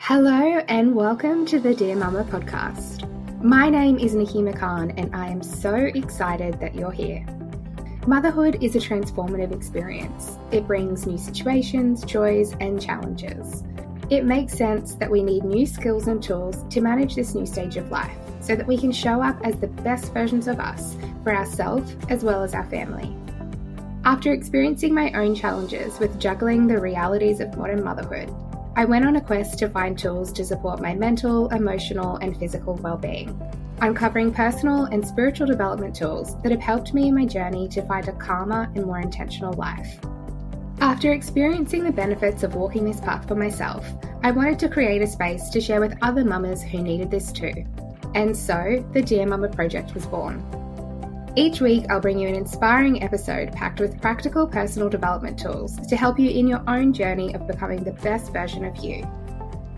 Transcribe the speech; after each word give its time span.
Hello, 0.00 0.62
and 0.68 0.94
welcome 0.94 1.44
to 1.46 1.58
the 1.58 1.74
Dear 1.74 1.96
Mama 1.96 2.22
podcast. 2.24 3.04
My 3.42 3.68
name 3.68 3.98
is 3.98 4.14
Nikki 4.14 4.38
McCann, 4.38 4.94
and 4.96 5.14
I 5.14 5.28
am 5.28 5.42
so 5.42 5.74
excited 5.74 6.58
that 6.60 6.74
you're 6.74 6.92
here. 6.92 7.26
Motherhood 8.06 8.62
is 8.62 8.76
a 8.76 8.78
transformative 8.78 9.52
experience. 9.52 10.38
It 10.52 10.66
brings 10.66 11.06
new 11.06 11.18
situations, 11.18 12.04
joys, 12.04 12.54
and 12.60 12.80
challenges. 12.80 13.64
It 14.08 14.24
makes 14.24 14.54
sense 14.54 14.94
that 14.94 15.10
we 15.10 15.22
need 15.22 15.44
new 15.44 15.66
skills 15.66 16.06
and 16.06 16.22
tools 16.22 16.64
to 16.70 16.80
manage 16.80 17.16
this 17.16 17.34
new 17.34 17.44
stage 17.44 17.76
of 17.76 17.90
life 17.90 18.16
so 18.40 18.54
that 18.54 18.68
we 18.68 18.78
can 18.78 18.92
show 18.92 19.20
up 19.20 19.38
as 19.44 19.56
the 19.56 19.66
best 19.66 20.14
versions 20.14 20.46
of 20.46 20.60
us 20.60 20.96
for 21.22 21.34
ourselves 21.34 21.96
as 22.08 22.24
well 22.24 22.42
as 22.42 22.54
our 22.54 22.64
family. 22.70 23.14
After 24.04 24.32
experiencing 24.32 24.94
my 24.94 25.12
own 25.12 25.34
challenges 25.34 25.98
with 25.98 26.18
juggling 26.20 26.66
the 26.66 26.80
realities 26.80 27.40
of 27.40 27.58
modern 27.58 27.84
motherhood, 27.84 28.32
I 28.78 28.84
went 28.84 29.04
on 29.04 29.16
a 29.16 29.20
quest 29.20 29.58
to 29.58 29.68
find 29.68 29.98
tools 29.98 30.32
to 30.34 30.44
support 30.44 30.80
my 30.80 30.94
mental, 30.94 31.48
emotional, 31.48 32.14
and 32.18 32.38
physical 32.38 32.74
well-being. 32.74 33.36
Uncovering 33.80 34.32
personal 34.32 34.84
and 34.84 35.04
spiritual 35.04 35.48
development 35.48 35.96
tools 35.96 36.40
that 36.42 36.52
have 36.52 36.60
helped 36.60 36.94
me 36.94 37.08
in 37.08 37.14
my 37.16 37.24
journey 37.24 37.66
to 37.70 37.82
find 37.82 38.06
a 38.06 38.12
calmer 38.12 38.70
and 38.76 38.86
more 38.86 39.00
intentional 39.00 39.52
life. 39.54 39.98
After 40.78 41.10
experiencing 41.10 41.82
the 41.82 41.90
benefits 41.90 42.44
of 42.44 42.54
walking 42.54 42.84
this 42.84 43.00
path 43.00 43.26
for 43.26 43.34
myself, 43.34 43.84
I 44.22 44.30
wanted 44.30 44.60
to 44.60 44.68
create 44.68 45.02
a 45.02 45.08
space 45.08 45.48
to 45.48 45.60
share 45.60 45.80
with 45.80 45.98
other 46.00 46.24
mamas 46.24 46.62
who 46.62 46.80
needed 46.80 47.10
this 47.10 47.32
too. 47.32 47.66
And 48.14 48.36
so, 48.36 48.86
the 48.92 49.02
Dear 49.02 49.26
Mama 49.26 49.48
Project 49.48 49.92
was 49.92 50.06
born. 50.06 50.40
Each 51.38 51.60
week, 51.60 51.84
I'll 51.88 52.00
bring 52.00 52.18
you 52.18 52.26
an 52.26 52.34
inspiring 52.34 53.00
episode 53.00 53.52
packed 53.52 53.78
with 53.78 54.00
practical 54.02 54.44
personal 54.44 54.88
development 54.88 55.38
tools 55.38 55.76
to 55.86 55.94
help 55.94 56.18
you 56.18 56.28
in 56.28 56.48
your 56.48 56.64
own 56.66 56.92
journey 56.92 57.32
of 57.32 57.46
becoming 57.46 57.84
the 57.84 57.92
best 57.92 58.32
version 58.32 58.64
of 58.64 58.76
you. 58.78 59.08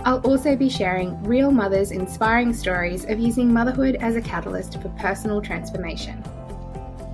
I'll 0.06 0.20
also 0.20 0.56
be 0.56 0.70
sharing 0.70 1.22
real 1.22 1.50
mothers' 1.50 1.90
inspiring 1.90 2.54
stories 2.54 3.04
of 3.04 3.18
using 3.18 3.52
motherhood 3.52 3.96
as 3.96 4.16
a 4.16 4.22
catalyst 4.22 4.80
for 4.80 4.88
personal 4.98 5.42
transformation. 5.42 6.24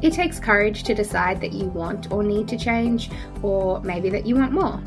It 0.01 0.13
takes 0.13 0.39
courage 0.39 0.85
to 0.85 0.95
decide 0.95 1.41
that 1.41 1.53
you 1.53 1.65
want 1.65 2.13
or 2.13 2.23
need 2.23 2.47
to 2.47 2.57
change, 2.57 3.11
or 3.43 3.81
maybe 3.81 4.11
that 4.11 4.27
you 4.27 4.37
want 4.37 4.53
more. 4.53 4.81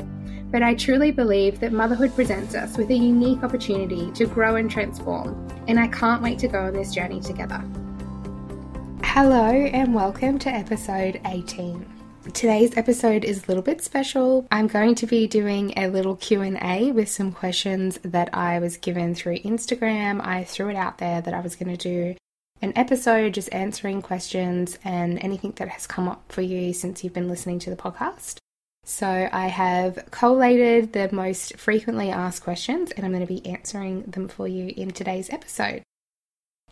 But 0.50 0.62
I 0.62 0.74
truly 0.74 1.10
believe 1.10 1.60
that 1.60 1.70
motherhood 1.70 2.14
presents 2.14 2.54
us 2.54 2.78
with 2.78 2.88
a 2.88 2.94
unique 2.94 3.42
opportunity 3.42 4.10
to 4.12 4.24
grow 4.24 4.56
and 4.56 4.70
transform, 4.70 5.46
and 5.68 5.78
I 5.78 5.88
can't 5.88 6.22
wait 6.22 6.38
to 6.38 6.48
go 6.48 6.60
on 6.60 6.72
this 6.72 6.94
journey 6.94 7.20
together. 7.20 7.62
Hello 9.14 9.50
and 9.50 9.92
welcome 9.92 10.38
to 10.38 10.48
episode 10.48 11.20
18. 11.26 11.84
Today's 12.32 12.76
episode 12.76 13.24
is 13.24 13.42
a 13.42 13.46
little 13.48 13.62
bit 13.62 13.82
special. 13.82 14.46
I'm 14.52 14.68
going 14.68 14.94
to 14.94 15.06
be 15.06 15.26
doing 15.26 15.76
a 15.76 15.88
little 15.88 16.14
Q&A 16.14 16.92
with 16.92 17.08
some 17.08 17.32
questions 17.32 17.98
that 18.04 18.32
I 18.32 18.60
was 18.60 18.76
given 18.76 19.16
through 19.16 19.40
Instagram. 19.40 20.24
I 20.24 20.44
threw 20.44 20.68
it 20.68 20.76
out 20.76 20.98
there 20.98 21.20
that 21.22 21.34
I 21.34 21.40
was 21.40 21.56
going 21.56 21.76
to 21.76 21.88
do 21.88 22.14
an 22.62 22.72
episode 22.76 23.34
just 23.34 23.52
answering 23.52 24.00
questions 24.00 24.78
and 24.84 25.18
anything 25.24 25.54
that 25.56 25.70
has 25.70 25.88
come 25.88 26.08
up 26.08 26.30
for 26.30 26.42
you 26.42 26.72
since 26.72 27.02
you've 27.02 27.12
been 27.12 27.28
listening 27.28 27.58
to 27.58 27.70
the 27.70 27.74
podcast. 27.74 28.36
So 28.84 29.28
I 29.32 29.48
have 29.48 30.06
collated 30.12 30.92
the 30.92 31.12
most 31.12 31.58
frequently 31.58 32.10
asked 32.10 32.44
questions 32.44 32.92
and 32.92 33.04
I'm 33.04 33.12
going 33.12 33.26
to 33.26 33.34
be 33.34 33.44
answering 33.44 34.02
them 34.02 34.28
for 34.28 34.46
you 34.46 34.72
in 34.76 34.92
today's 34.92 35.30
episode. 35.30 35.82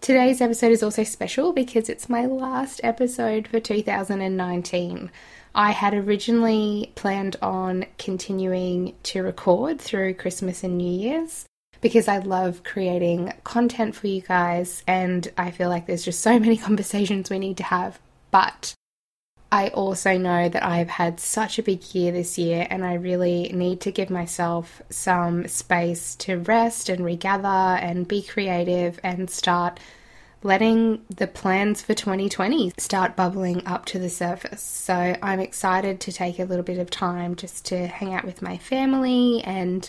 Today's 0.00 0.40
episode 0.40 0.70
is 0.70 0.82
also 0.82 1.02
special 1.02 1.52
because 1.52 1.88
it's 1.88 2.08
my 2.08 2.24
last 2.24 2.80
episode 2.84 3.48
for 3.48 3.58
2019. 3.58 5.10
I 5.54 5.70
had 5.72 5.92
originally 5.92 6.92
planned 6.94 7.36
on 7.42 7.84
continuing 7.98 8.94
to 9.02 9.22
record 9.22 9.80
through 9.80 10.14
Christmas 10.14 10.62
and 10.62 10.78
New 10.78 10.90
Year's 10.90 11.46
because 11.80 12.06
I 12.06 12.18
love 12.18 12.62
creating 12.62 13.32
content 13.42 13.96
for 13.96 14.06
you 14.06 14.20
guys 14.22 14.84
and 14.86 15.30
I 15.36 15.50
feel 15.50 15.68
like 15.68 15.86
there's 15.86 16.04
just 16.04 16.20
so 16.20 16.38
many 16.38 16.56
conversations 16.68 17.28
we 17.28 17.40
need 17.40 17.56
to 17.56 17.64
have. 17.64 17.98
But 18.30 18.74
I 19.50 19.68
also 19.68 20.18
know 20.18 20.48
that 20.48 20.62
I've 20.62 20.90
had 20.90 21.20
such 21.20 21.58
a 21.58 21.62
big 21.62 21.94
year 21.94 22.12
this 22.12 22.36
year, 22.36 22.66
and 22.68 22.84
I 22.84 22.94
really 22.94 23.50
need 23.54 23.80
to 23.82 23.92
give 23.92 24.10
myself 24.10 24.82
some 24.90 25.48
space 25.48 26.14
to 26.16 26.38
rest 26.38 26.90
and 26.90 27.04
regather 27.04 27.48
and 27.48 28.06
be 28.06 28.22
creative 28.22 29.00
and 29.02 29.30
start 29.30 29.80
letting 30.42 31.04
the 31.14 31.26
plans 31.26 31.82
for 31.82 31.94
2020 31.94 32.72
start 32.78 33.16
bubbling 33.16 33.66
up 33.66 33.86
to 33.86 33.98
the 33.98 34.10
surface. 34.10 34.62
So 34.62 35.16
I'm 35.22 35.40
excited 35.40 36.00
to 36.00 36.12
take 36.12 36.38
a 36.38 36.44
little 36.44 36.62
bit 36.62 36.78
of 36.78 36.90
time 36.90 37.34
just 37.34 37.64
to 37.66 37.86
hang 37.86 38.14
out 38.14 38.24
with 38.24 38.42
my 38.42 38.56
family 38.58 39.42
and 39.42 39.88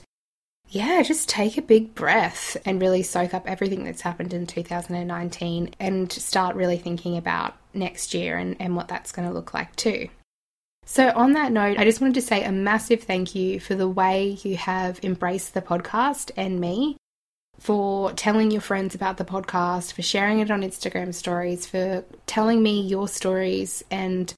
yeah, 0.70 1.02
just 1.02 1.30
take 1.30 1.58
a 1.58 1.64
big 1.64 1.96
breath 1.96 2.56
and 2.66 2.82
really 2.82 3.04
soak 3.04 3.34
up 3.34 3.48
everything 3.48 3.84
that's 3.84 4.02
happened 4.02 4.34
in 4.34 4.46
2019 4.46 5.74
and 5.80 6.12
start 6.12 6.56
really 6.56 6.78
thinking 6.78 7.18
about 7.18 7.56
next 7.74 8.14
year 8.14 8.38
and, 8.38 8.56
and 8.60 8.76
what 8.76 8.88
that's 8.88 9.12
going 9.12 9.28
to 9.28 9.34
look 9.34 9.54
like 9.54 9.76
too. 9.76 10.10
So, 10.86 11.12
on 11.16 11.34
that 11.34 11.52
note, 11.52 11.78
I 11.78 11.84
just 11.86 12.02
wanted 12.02 12.16
to 12.16 12.22
say 12.22 12.44
a 12.44 12.52
massive 12.52 13.04
thank 13.04 13.36
you 13.36 13.60
for 13.60 13.76
the 13.76 13.88
way 13.88 14.40
you 14.42 14.58
have 14.58 15.00
embraced 15.04 15.54
the 15.54 15.62
podcast 15.62 16.32
and 16.36 16.60
me, 16.60 16.98
for 17.60 18.12
telling 18.14 18.50
your 18.50 18.62
friends 18.62 18.96
about 18.96 19.18
the 19.18 19.26
podcast, 19.26 19.94
for 19.94 20.02
sharing 20.02 20.40
it 20.40 20.50
on 20.50 20.64
Instagram 20.64 21.14
stories, 21.14 21.68
for 21.68 22.04
telling 22.26 22.64
me 22.64 22.82
your 22.82 23.08
stories 23.08 23.84
and 23.92 24.34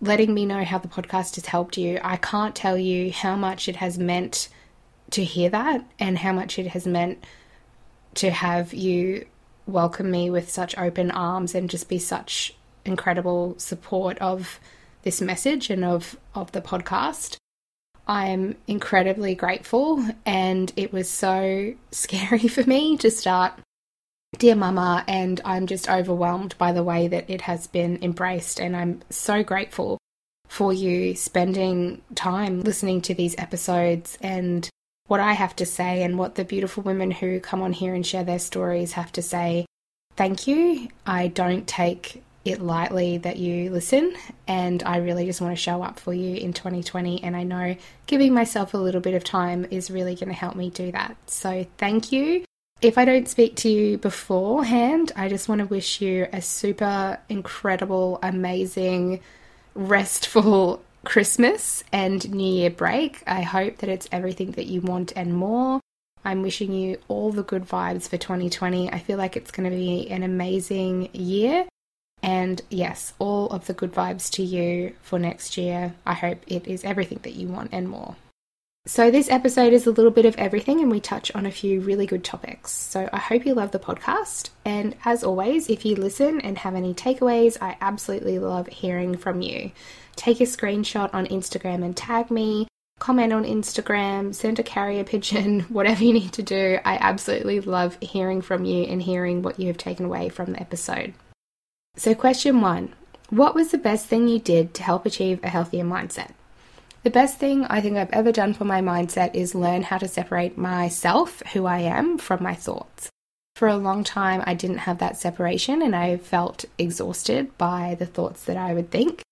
letting 0.00 0.34
me 0.34 0.44
know 0.44 0.64
how 0.64 0.78
the 0.78 0.88
podcast 0.88 1.36
has 1.36 1.46
helped 1.46 1.76
you. 1.76 2.00
I 2.02 2.16
can't 2.16 2.56
tell 2.56 2.76
you 2.76 3.12
how 3.12 3.36
much 3.36 3.68
it 3.68 3.76
has 3.76 3.96
meant 3.96 4.48
to 5.10 5.22
hear 5.22 5.48
that 5.50 5.84
and 6.00 6.18
how 6.18 6.32
much 6.32 6.58
it 6.58 6.66
has 6.68 6.86
meant 6.86 7.22
to 8.14 8.30
have 8.30 8.74
you 8.74 9.26
welcome 9.66 10.10
me 10.10 10.30
with 10.30 10.50
such 10.50 10.76
open 10.76 11.10
arms 11.10 11.54
and 11.54 11.70
just 11.70 11.88
be 11.88 11.98
such 11.98 12.54
incredible 12.84 13.54
support 13.58 14.18
of 14.18 14.60
this 15.02 15.20
message 15.20 15.70
and 15.70 15.84
of 15.84 16.16
of 16.34 16.52
the 16.52 16.60
podcast. 16.60 17.36
I'm 18.06 18.56
incredibly 18.66 19.34
grateful 19.34 20.04
and 20.26 20.72
it 20.76 20.92
was 20.92 21.08
so 21.08 21.74
scary 21.90 22.48
for 22.48 22.64
me 22.64 22.96
to 22.98 23.10
start 23.10 23.54
Dear 24.38 24.56
Mama 24.56 25.04
and 25.06 25.40
I'm 25.44 25.66
just 25.66 25.88
overwhelmed 25.88 26.56
by 26.58 26.72
the 26.72 26.82
way 26.82 27.08
that 27.08 27.30
it 27.30 27.42
has 27.42 27.66
been 27.66 28.02
embraced 28.02 28.60
and 28.60 28.76
I'm 28.76 29.00
so 29.10 29.42
grateful 29.42 29.98
for 30.48 30.72
you 30.72 31.14
spending 31.14 32.02
time 32.14 32.60
listening 32.60 33.00
to 33.02 33.14
these 33.14 33.34
episodes 33.38 34.18
and 34.20 34.68
what 35.06 35.20
I 35.20 35.34
have 35.34 35.54
to 35.56 35.66
say 35.66 36.02
and 36.02 36.18
what 36.18 36.34
the 36.34 36.44
beautiful 36.44 36.82
women 36.82 37.10
who 37.10 37.40
come 37.40 37.62
on 37.62 37.72
here 37.72 37.94
and 37.94 38.06
share 38.06 38.24
their 38.24 38.38
stories 38.38 38.92
have 38.92 39.12
to 39.12 39.22
say. 39.22 39.66
Thank 40.16 40.46
you. 40.46 40.88
I 41.06 41.28
don't 41.28 41.66
take 41.66 42.22
it 42.44 42.60
lightly 42.60 43.18
that 43.18 43.38
you 43.38 43.70
listen, 43.70 44.14
and 44.46 44.82
I 44.82 44.98
really 44.98 45.24
just 45.24 45.40
want 45.40 45.56
to 45.56 45.62
show 45.62 45.82
up 45.82 45.98
for 45.98 46.12
you 46.12 46.36
in 46.36 46.52
2020. 46.52 47.22
And 47.22 47.34
I 47.36 47.42
know 47.42 47.76
giving 48.06 48.34
myself 48.34 48.74
a 48.74 48.78
little 48.78 49.00
bit 49.00 49.14
of 49.14 49.24
time 49.24 49.66
is 49.70 49.90
really 49.90 50.14
going 50.14 50.28
to 50.28 50.34
help 50.34 50.54
me 50.54 50.70
do 50.70 50.92
that. 50.92 51.16
So, 51.26 51.66
thank 51.78 52.12
you. 52.12 52.44
If 52.82 52.98
I 52.98 53.06
don't 53.06 53.28
speak 53.28 53.56
to 53.56 53.68
you 53.70 53.96
beforehand, 53.96 55.12
I 55.16 55.28
just 55.28 55.48
want 55.48 55.60
to 55.60 55.66
wish 55.66 56.02
you 56.02 56.26
a 56.32 56.42
super 56.42 57.18
incredible, 57.30 58.18
amazing, 58.22 59.20
restful 59.74 60.82
Christmas 61.04 61.82
and 61.92 62.30
New 62.30 62.60
Year 62.60 62.70
break. 62.70 63.22
I 63.26 63.42
hope 63.42 63.78
that 63.78 63.88
it's 63.88 64.08
everything 64.12 64.52
that 64.52 64.66
you 64.66 64.80
want 64.82 65.12
and 65.16 65.34
more. 65.34 65.80
I'm 66.24 66.42
wishing 66.42 66.72
you 66.72 66.98
all 67.08 67.32
the 67.32 67.42
good 67.42 67.64
vibes 67.64 68.08
for 68.08 68.16
2020. 68.16 68.90
I 68.90 68.98
feel 68.98 69.18
like 69.18 69.36
it's 69.36 69.50
going 69.50 69.70
to 69.70 69.76
be 69.76 70.10
an 70.10 70.22
amazing 70.22 71.10
year. 71.12 71.66
And 72.24 72.62
yes, 72.70 73.12
all 73.18 73.48
of 73.50 73.66
the 73.66 73.74
good 73.74 73.92
vibes 73.92 74.30
to 74.32 74.42
you 74.42 74.94
for 75.02 75.18
next 75.18 75.58
year. 75.58 75.94
I 76.06 76.14
hope 76.14 76.38
it 76.46 76.66
is 76.66 76.82
everything 76.82 77.20
that 77.22 77.34
you 77.34 77.48
want 77.48 77.68
and 77.70 77.86
more. 77.86 78.16
So, 78.86 79.10
this 79.10 79.30
episode 79.30 79.74
is 79.74 79.86
a 79.86 79.90
little 79.90 80.10
bit 80.10 80.24
of 80.24 80.36
everything, 80.36 80.80
and 80.80 80.90
we 80.90 81.00
touch 81.00 81.34
on 81.34 81.44
a 81.44 81.50
few 81.50 81.80
really 81.80 82.06
good 82.06 82.24
topics. 82.24 82.70
So, 82.70 83.10
I 83.12 83.18
hope 83.18 83.44
you 83.44 83.54
love 83.54 83.72
the 83.72 83.78
podcast. 83.78 84.50
And 84.64 84.94
as 85.04 85.22
always, 85.22 85.68
if 85.68 85.84
you 85.84 85.96
listen 85.96 86.40
and 86.40 86.56
have 86.58 86.74
any 86.74 86.94
takeaways, 86.94 87.58
I 87.60 87.76
absolutely 87.82 88.38
love 88.38 88.68
hearing 88.68 89.18
from 89.18 89.42
you 89.42 89.72
take 90.16 90.40
a 90.40 90.44
screenshot 90.44 91.12
on 91.12 91.26
Instagram 91.26 91.84
and 91.84 91.94
tag 91.94 92.30
me, 92.30 92.68
comment 93.00 93.32
on 93.32 93.44
Instagram, 93.44 94.34
send 94.34 94.58
a 94.58 94.62
carrier 94.62 95.04
pigeon, 95.04 95.60
whatever 95.68 96.04
you 96.04 96.14
need 96.14 96.32
to 96.32 96.42
do. 96.42 96.78
I 96.84 96.96
absolutely 96.96 97.60
love 97.60 97.98
hearing 98.00 98.40
from 98.40 98.64
you 98.64 98.84
and 98.84 99.02
hearing 99.02 99.42
what 99.42 99.60
you 99.60 99.66
have 99.66 99.78
taken 99.78 100.06
away 100.06 100.30
from 100.30 100.52
the 100.52 100.60
episode. 100.60 101.12
So, 101.96 102.12
question 102.14 102.60
one 102.60 102.92
What 103.30 103.54
was 103.54 103.70
the 103.70 103.78
best 103.78 104.06
thing 104.06 104.26
you 104.26 104.40
did 104.40 104.74
to 104.74 104.82
help 104.82 105.06
achieve 105.06 105.38
a 105.42 105.48
healthier 105.48 105.84
mindset? 105.84 106.32
The 107.04 107.10
best 107.10 107.38
thing 107.38 107.64
I 107.66 107.80
think 107.80 107.96
I've 107.96 108.12
ever 108.12 108.32
done 108.32 108.54
for 108.54 108.64
my 108.64 108.80
mindset 108.80 109.34
is 109.34 109.54
learn 109.54 109.82
how 109.82 109.98
to 109.98 110.08
separate 110.08 110.58
myself, 110.58 111.40
who 111.52 111.66
I 111.66 111.80
am, 111.80 112.18
from 112.18 112.42
my 112.42 112.54
thoughts. 112.54 113.10
For 113.56 113.68
a 113.68 113.76
long 113.76 114.02
time, 114.02 114.42
I 114.44 114.54
didn't 114.54 114.78
have 114.78 114.98
that 114.98 115.18
separation 115.18 115.82
and 115.82 115.94
I 115.94 116.16
felt 116.16 116.64
exhausted 116.78 117.56
by 117.58 117.94
the 117.98 118.06
thoughts 118.06 118.44
that 118.44 118.56
I 118.56 118.74
would 118.74 118.90
think. 118.90 119.22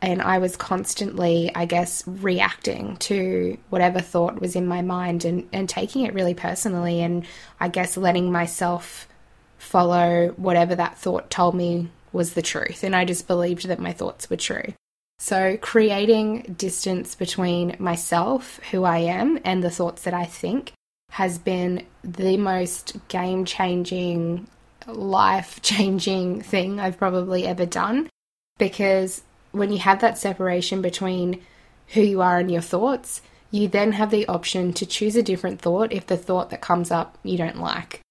And 0.00 0.22
I 0.22 0.38
was 0.38 0.56
constantly, 0.56 1.50
I 1.54 1.66
guess, 1.66 2.06
reacting 2.06 2.96
to 2.98 3.58
whatever 3.68 4.00
thought 4.00 4.40
was 4.40 4.56
in 4.56 4.66
my 4.66 4.80
mind 4.80 5.24
and, 5.24 5.46
and 5.52 5.68
taking 5.68 6.06
it 6.06 6.14
really 6.14 6.34
personally. 6.34 7.02
And 7.02 7.26
I 7.60 7.68
guess 7.68 7.96
letting 7.96 8.32
myself 8.32 9.08
follow 9.58 10.28
whatever 10.36 10.76
that 10.76 10.96
thought 10.96 11.30
told 11.30 11.54
me 11.54 11.90
was 12.18 12.34
the 12.34 12.42
truth. 12.42 12.84
And 12.84 12.94
I 12.94 13.06
just 13.06 13.26
believed 13.26 13.66
that 13.68 13.78
my 13.78 13.92
thoughts 13.94 14.28
were 14.28 14.36
true. 14.36 14.74
So, 15.20 15.56
creating 15.56 16.54
distance 16.58 17.14
between 17.14 17.76
myself, 17.78 18.60
who 18.70 18.84
I 18.84 18.98
am, 18.98 19.38
and 19.44 19.64
the 19.64 19.70
thoughts 19.70 20.02
that 20.02 20.14
I 20.14 20.24
think 20.24 20.72
has 21.12 21.38
been 21.38 21.86
the 22.04 22.36
most 22.36 22.96
game 23.08 23.44
changing, 23.44 24.46
life 24.86 25.62
changing 25.62 26.42
thing 26.42 26.78
I've 26.78 26.98
probably 26.98 27.46
ever 27.46 27.64
done. 27.64 28.10
Because 28.58 29.22
when 29.52 29.72
you 29.72 29.78
have 29.78 30.00
that 30.00 30.18
separation 30.18 30.82
between 30.82 31.42
who 31.88 32.02
you 32.02 32.20
are 32.20 32.38
and 32.38 32.50
your 32.50 32.60
thoughts, 32.60 33.22
you 33.50 33.66
then 33.66 33.92
have 33.92 34.10
the 34.10 34.26
option 34.26 34.72
to 34.74 34.86
choose 34.86 35.16
a 35.16 35.22
different 35.22 35.60
thought 35.60 35.92
if 35.92 36.06
the 36.06 36.16
thought 36.16 36.50
that 36.50 36.60
comes 36.60 36.90
up 36.90 37.16
you 37.22 37.38
don't 37.38 37.58
like. 37.58 38.02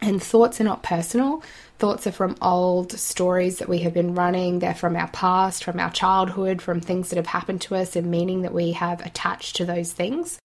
And 0.00 0.22
thoughts 0.22 0.60
are 0.60 0.64
not 0.64 0.82
personal. 0.82 1.42
Thoughts 1.78 2.06
are 2.06 2.12
from 2.12 2.36
old 2.40 2.92
stories 2.92 3.58
that 3.58 3.68
we 3.68 3.78
have 3.80 3.94
been 3.94 4.14
running. 4.14 4.58
They're 4.58 4.74
from 4.74 4.96
our 4.96 5.08
past, 5.08 5.64
from 5.64 5.80
our 5.80 5.90
childhood, 5.90 6.62
from 6.62 6.80
things 6.80 7.10
that 7.10 7.16
have 7.16 7.26
happened 7.26 7.62
to 7.62 7.76
us 7.76 7.96
and 7.96 8.10
meaning 8.10 8.42
that 8.42 8.54
we 8.54 8.72
have 8.72 9.04
attached 9.04 9.56
to 9.56 9.64
those 9.64 9.92
things. 9.92 10.38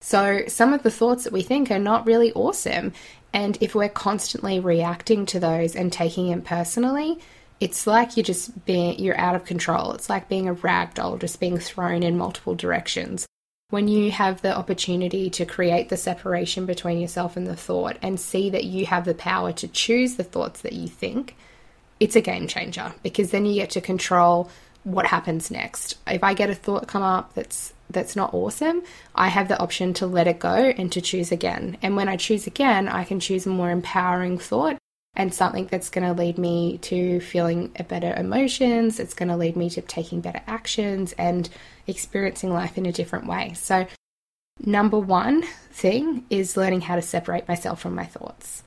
So 0.00 0.42
some 0.46 0.72
of 0.72 0.82
the 0.82 0.90
thoughts 0.90 1.24
that 1.24 1.32
we 1.32 1.42
think 1.42 1.70
are 1.70 1.78
not 1.78 2.06
really 2.06 2.32
awesome. 2.32 2.92
And 3.32 3.58
if 3.60 3.74
we're 3.74 3.88
constantly 3.88 4.60
reacting 4.60 5.26
to 5.26 5.40
those 5.40 5.74
and 5.74 5.92
taking 5.92 6.30
them 6.30 6.42
personally, 6.42 7.18
it's 7.60 7.86
like 7.86 8.16
you're 8.16 8.24
just 8.24 8.64
being 8.64 8.98
you're 8.98 9.18
out 9.18 9.34
of 9.34 9.44
control. 9.44 9.92
It's 9.92 10.08
like 10.08 10.28
being 10.28 10.48
a 10.48 10.52
rag 10.52 10.94
doll 10.94 11.18
just 11.18 11.40
being 11.40 11.58
thrown 11.58 12.02
in 12.02 12.16
multiple 12.16 12.54
directions 12.54 13.26
when 13.70 13.86
you 13.86 14.10
have 14.10 14.40
the 14.40 14.56
opportunity 14.56 15.28
to 15.28 15.44
create 15.44 15.90
the 15.90 15.96
separation 15.96 16.64
between 16.64 16.98
yourself 16.98 17.36
and 17.36 17.46
the 17.46 17.56
thought 17.56 17.98
and 18.00 18.18
see 18.18 18.48
that 18.48 18.64
you 18.64 18.86
have 18.86 19.04
the 19.04 19.14
power 19.14 19.52
to 19.52 19.68
choose 19.68 20.14
the 20.14 20.24
thoughts 20.24 20.62
that 20.62 20.72
you 20.72 20.88
think, 20.88 21.36
it's 22.00 22.16
a 22.16 22.20
game 22.20 22.46
changer 22.46 22.94
because 23.02 23.30
then 23.30 23.44
you 23.44 23.54
get 23.54 23.70
to 23.70 23.80
control 23.80 24.50
what 24.84 25.06
happens 25.06 25.50
next. 25.50 25.98
If 26.06 26.24
I 26.24 26.32
get 26.32 26.48
a 26.48 26.54
thought 26.54 26.88
come 26.88 27.02
up 27.02 27.34
that's 27.34 27.74
that's 27.90 28.16
not 28.16 28.32
awesome, 28.32 28.82
I 29.14 29.28
have 29.28 29.48
the 29.48 29.58
option 29.58 29.94
to 29.94 30.06
let 30.06 30.26
it 30.26 30.38
go 30.38 30.54
and 30.54 30.92
to 30.92 31.00
choose 31.00 31.32
again. 31.32 31.78
And 31.82 31.96
when 31.96 32.08
I 32.08 32.16
choose 32.16 32.46
again, 32.46 32.86
I 32.86 33.04
can 33.04 33.18
choose 33.18 33.46
a 33.46 33.50
more 33.50 33.70
empowering 33.70 34.38
thought 34.38 34.76
and 35.14 35.34
something 35.34 35.66
that's 35.66 35.88
going 35.88 36.06
to 36.06 36.12
lead 36.12 36.38
me 36.38 36.78
to 36.78 37.20
feeling 37.20 37.74
better 37.88 38.14
emotions. 38.14 39.00
It's 39.00 39.14
going 39.14 39.30
to 39.30 39.36
lead 39.36 39.56
me 39.56 39.70
to 39.70 39.80
taking 39.82 40.20
better 40.20 40.42
actions 40.46 41.12
and 41.18 41.48
experiencing 41.88 42.52
life 42.52 42.78
in 42.78 42.86
a 42.86 42.92
different 42.92 43.26
way. 43.26 43.54
So, 43.54 43.86
number 44.64 44.98
one 44.98 45.42
thing 45.72 46.24
is 46.30 46.56
learning 46.56 46.82
how 46.82 46.96
to 46.96 47.02
separate 47.02 47.48
myself 47.48 47.80
from 47.80 47.94
my 47.94 48.04
thoughts. 48.04 48.62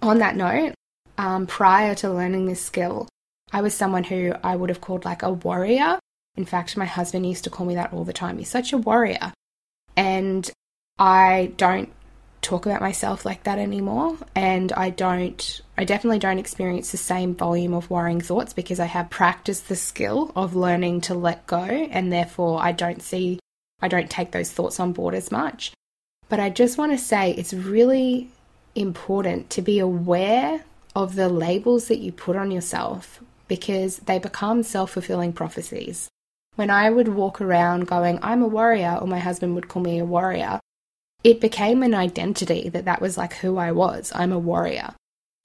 On 0.00 0.18
that 0.18 0.36
note, 0.36 0.74
um, 1.18 1.46
prior 1.46 1.94
to 1.96 2.10
learning 2.10 2.46
this 2.46 2.62
skill, 2.62 3.08
I 3.52 3.60
was 3.60 3.74
someone 3.74 4.04
who 4.04 4.34
I 4.42 4.56
would 4.56 4.70
have 4.70 4.80
called 4.80 5.04
like 5.04 5.22
a 5.22 5.32
warrior. 5.32 5.98
In 6.36 6.46
fact, 6.46 6.76
my 6.76 6.86
husband 6.86 7.26
used 7.26 7.44
to 7.44 7.50
call 7.50 7.66
me 7.66 7.74
that 7.74 7.92
all 7.92 8.04
the 8.04 8.12
time. 8.12 8.38
He's 8.38 8.48
such 8.48 8.72
a 8.72 8.78
warrior. 8.78 9.32
And 9.96 10.50
I 10.98 11.52
don't 11.58 11.92
talk 12.42 12.66
about 12.66 12.80
myself 12.80 13.24
like 13.24 13.44
that 13.44 13.58
anymore 13.58 14.18
and 14.34 14.72
I 14.72 14.90
don't 14.90 15.60
I 15.78 15.84
definitely 15.84 16.18
don't 16.18 16.40
experience 16.40 16.90
the 16.90 16.98
same 16.98 17.34
volume 17.34 17.72
of 17.72 17.88
worrying 17.88 18.20
thoughts 18.20 18.52
because 18.52 18.80
I 18.80 18.86
have 18.86 19.10
practiced 19.10 19.68
the 19.68 19.76
skill 19.76 20.32
of 20.34 20.56
learning 20.56 21.02
to 21.02 21.14
let 21.14 21.46
go 21.46 21.62
and 21.62 22.12
therefore 22.12 22.60
I 22.60 22.72
don't 22.72 23.00
see 23.00 23.38
I 23.80 23.88
don't 23.88 24.10
take 24.10 24.30
those 24.30 24.50
thoughts 24.50 24.78
on 24.78 24.92
board 24.92 25.14
as 25.14 25.32
much. 25.32 25.72
But 26.28 26.40
I 26.40 26.50
just 26.50 26.78
want 26.78 26.92
to 26.92 26.98
say 26.98 27.32
it's 27.32 27.52
really 27.52 28.30
important 28.74 29.50
to 29.50 29.60
be 29.60 29.80
aware 29.80 30.64
of 30.94 31.16
the 31.16 31.28
labels 31.28 31.88
that 31.88 31.98
you 31.98 32.12
put 32.12 32.36
on 32.36 32.50
yourself 32.50 33.20
because 33.48 33.98
they 33.98 34.18
become 34.18 34.62
self-fulfilling 34.62 35.32
prophecies. 35.32 36.08
When 36.54 36.70
I 36.70 36.90
would 36.90 37.08
walk 37.08 37.40
around 37.40 37.86
going, 37.86 38.18
I'm 38.22 38.42
a 38.42 38.46
warrior, 38.46 38.98
or 39.00 39.06
my 39.06 39.18
husband 39.18 39.54
would 39.54 39.68
call 39.68 39.82
me 39.82 39.98
a 39.98 40.04
warrior, 40.04 40.60
it 41.24 41.40
became 41.40 41.82
an 41.82 41.94
identity 41.94 42.68
that 42.68 42.84
that 42.84 43.00
was 43.00 43.16
like 43.16 43.34
who 43.34 43.56
I 43.58 43.72
was. 43.72 44.12
I'm 44.14 44.32
a 44.32 44.38
warrior. 44.38 44.94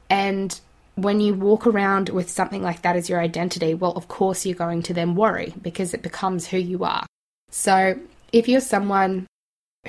And 0.09 0.59
when 0.95 1.19
you 1.19 1.35
walk 1.35 1.67
around 1.67 2.09
with 2.09 2.29
something 2.29 2.63
like 2.63 2.81
that 2.81 2.95
as 2.95 3.09
your 3.09 3.19
identity, 3.19 3.73
well, 3.73 3.91
of 3.91 4.07
course 4.07 4.45
you're 4.45 4.55
going 4.55 4.81
to 4.83 4.93
then 4.93 5.15
worry 5.15 5.53
because 5.61 5.93
it 5.93 6.01
becomes 6.01 6.47
who 6.47 6.57
you 6.57 6.83
are. 6.83 7.05
So 7.51 7.99
if 8.31 8.47
you're 8.47 8.61
someone 8.61 9.27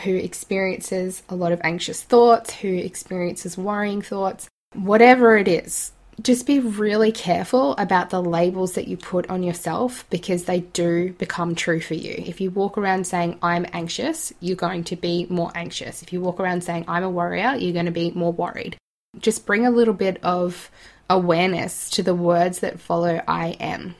who 0.04 0.14
experiences 0.14 1.22
a 1.28 1.34
lot 1.34 1.52
of 1.52 1.60
anxious 1.64 2.02
thoughts, 2.02 2.54
who 2.54 2.68
experiences 2.68 3.56
worrying 3.56 4.02
thoughts, 4.02 4.48
whatever 4.74 5.36
it 5.36 5.48
is, 5.48 5.92
just 6.22 6.46
be 6.46 6.58
really 6.58 7.12
careful 7.12 7.76
about 7.76 8.10
the 8.10 8.22
labels 8.22 8.72
that 8.72 8.88
you 8.88 8.96
put 8.96 9.28
on 9.30 9.42
yourself 9.42 10.04
because 10.10 10.44
they 10.44 10.60
do 10.60 11.12
become 11.12 11.54
true 11.54 11.80
for 11.80 11.94
you. 11.94 12.14
If 12.18 12.40
you 12.40 12.50
walk 12.50 12.76
around 12.76 13.06
saying, 13.06 13.38
I'm 13.42 13.66
anxious, 13.72 14.32
you're 14.40 14.56
going 14.56 14.84
to 14.84 14.96
be 14.96 15.26
more 15.30 15.52
anxious. 15.54 16.02
If 16.02 16.12
you 16.12 16.20
walk 16.20 16.40
around 16.40 16.64
saying, 16.64 16.86
I'm 16.88 17.04
a 17.04 17.10
warrior, 17.10 17.54
you're 17.54 17.72
going 17.72 17.86
to 17.86 17.92
be 17.92 18.10
more 18.12 18.32
worried. 18.32 18.76
Just 19.20 19.46
bring 19.46 19.64
a 19.64 19.70
little 19.70 19.94
bit 19.94 20.22
of 20.24 20.70
awareness 21.08 21.88
to 21.90 22.02
the 22.02 22.14
words 22.14 22.60
that 22.60 22.80
follow 22.80 23.22
I 23.28 23.50
am. 23.60 23.94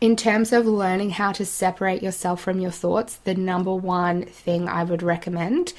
In 0.00 0.16
terms 0.16 0.52
of 0.52 0.66
learning 0.66 1.10
how 1.10 1.32
to 1.32 1.46
separate 1.46 2.02
yourself 2.02 2.40
from 2.42 2.60
your 2.60 2.70
thoughts, 2.70 3.16
the 3.16 3.34
number 3.34 3.74
one 3.74 4.24
thing 4.24 4.68
I 4.68 4.84
would 4.84 5.02
recommend 5.02 5.72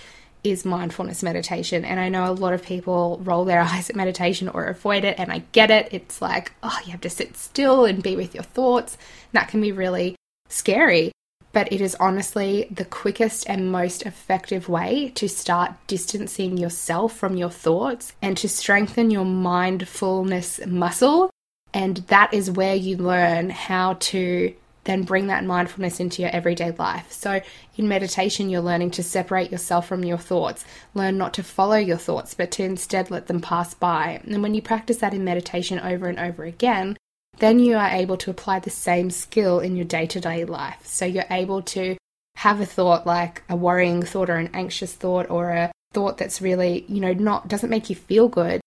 is 0.44 0.66
mindfulness 0.66 1.24
meditation. 1.24 1.84
And 1.86 2.00
I 2.00 2.10
know 2.10 2.30
a 2.30 2.34
lot 2.34 2.54
of 2.54 2.64
people 2.64 3.20
roll 3.24 3.46
their 3.46 3.62
eyes 3.70 3.90
at 3.90 3.96
meditation 3.96 4.50
or 4.50 4.66
avoid 4.66 5.04
it, 5.04 5.20
and 5.20 5.32
I 5.32 5.44
get 5.52 5.72
it. 5.72 5.90
It's 5.92 6.22
like, 6.22 6.54
oh, 6.64 6.78
you 6.86 6.92
have 6.92 7.02
to 7.02 7.10
sit 7.10 7.38
still 7.38 7.86
and 7.86 8.04
be 8.04 8.16
with 8.16 8.34
your 8.34 8.44
thoughts. 8.44 8.98
That 9.32 9.50
can 9.50 9.62
be 9.62 9.72
really 9.72 10.16
scary. 10.50 11.12
But 11.54 11.72
it 11.72 11.82
is 11.82 11.96
honestly 12.00 12.68
the 12.70 12.86
quickest 12.86 13.50
and 13.50 13.72
most 13.72 14.04
effective 14.04 14.70
way 14.70 15.12
to 15.16 15.28
start 15.28 15.74
distancing 15.88 16.58
yourself 16.58 17.16
from 17.16 17.36
your 17.36 17.50
thoughts 17.50 18.14
and 18.22 18.38
to 18.38 18.50
strengthen 18.50 19.10
your 19.10 19.26
mindfulness 19.26 20.64
muscle. 20.68 21.32
And 21.74 21.98
that 22.08 22.34
is 22.34 22.52
where 22.52 22.76
you 22.76 22.98
learn 22.98 23.50
how 23.50 23.94
to 23.94 24.54
then 24.88 25.04
bring 25.04 25.28
that 25.28 25.46
mindfulness 25.46 26.00
into 26.00 26.22
your 26.22 26.32
everyday 26.32 26.72
life. 26.72 27.12
So, 27.12 27.42
in 27.76 27.88
meditation, 27.88 28.50
you're 28.50 28.62
learning 28.62 28.92
to 28.92 29.04
separate 29.04 29.52
yourself 29.52 29.88
from 29.88 30.04
your 30.04 30.18
thoughts, 30.18 30.66
learn 30.96 31.18
not 31.18 31.34
to 31.36 31.44
follow 31.44 31.78
your 31.78 31.98
thoughts, 31.98 32.34
but 32.34 32.50
to 32.54 32.64
instead 32.64 33.12
let 33.12 33.28
them 33.28 33.42
pass 33.42 33.74
by. 33.74 34.22
And 34.26 34.42
when 34.42 34.56
you 34.56 34.62
practice 34.62 34.98
that 34.98 35.14
in 35.14 35.24
meditation 35.24 35.80
over 35.80 36.08
and 36.08 36.18
over 36.18 36.44
again, 36.44 36.98
then 37.38 37.60
you 37.60 37.78
are 37.78 37.90
able 37.90 38.18
to 38.18 38.32
apply 38.32 38.60
the 38.60 38.72
same 38.72 39.12
skill 39.12 39.60
in 39.60 39.76
your 39.76 39.86
day 39.86 40.08
to 40.08 40.20
day 40.20 40.46
life. 40.46 40.86
So, 40.86 41.06
you're 41.06 41.26
able 41.30 41.62
to 41.64 41.98
have 42.38 42.62
a 42.62 42.66
thought 42.66 43.06
like 43.06 43.44
a 43.50 43.56
worrying 43.56 44.04
thought 44.04 44.30
or 44.30 44.36
an 44.36 44.50
anxious 44.54 44.94
thought 44.94 45.30
or 45.30 45.52
a 45.52 45.72
thought 45.94 46.18
that's 46.18 46.42
really, 46.42 46.86
you 46.88 47.02
know, 47.02 47.14
not 47.14 47.48
doesn't 47.48 47.70
make 47.70 47.90
you 47.90 47.96
feel 47.96 48.28
good 48.28 48.62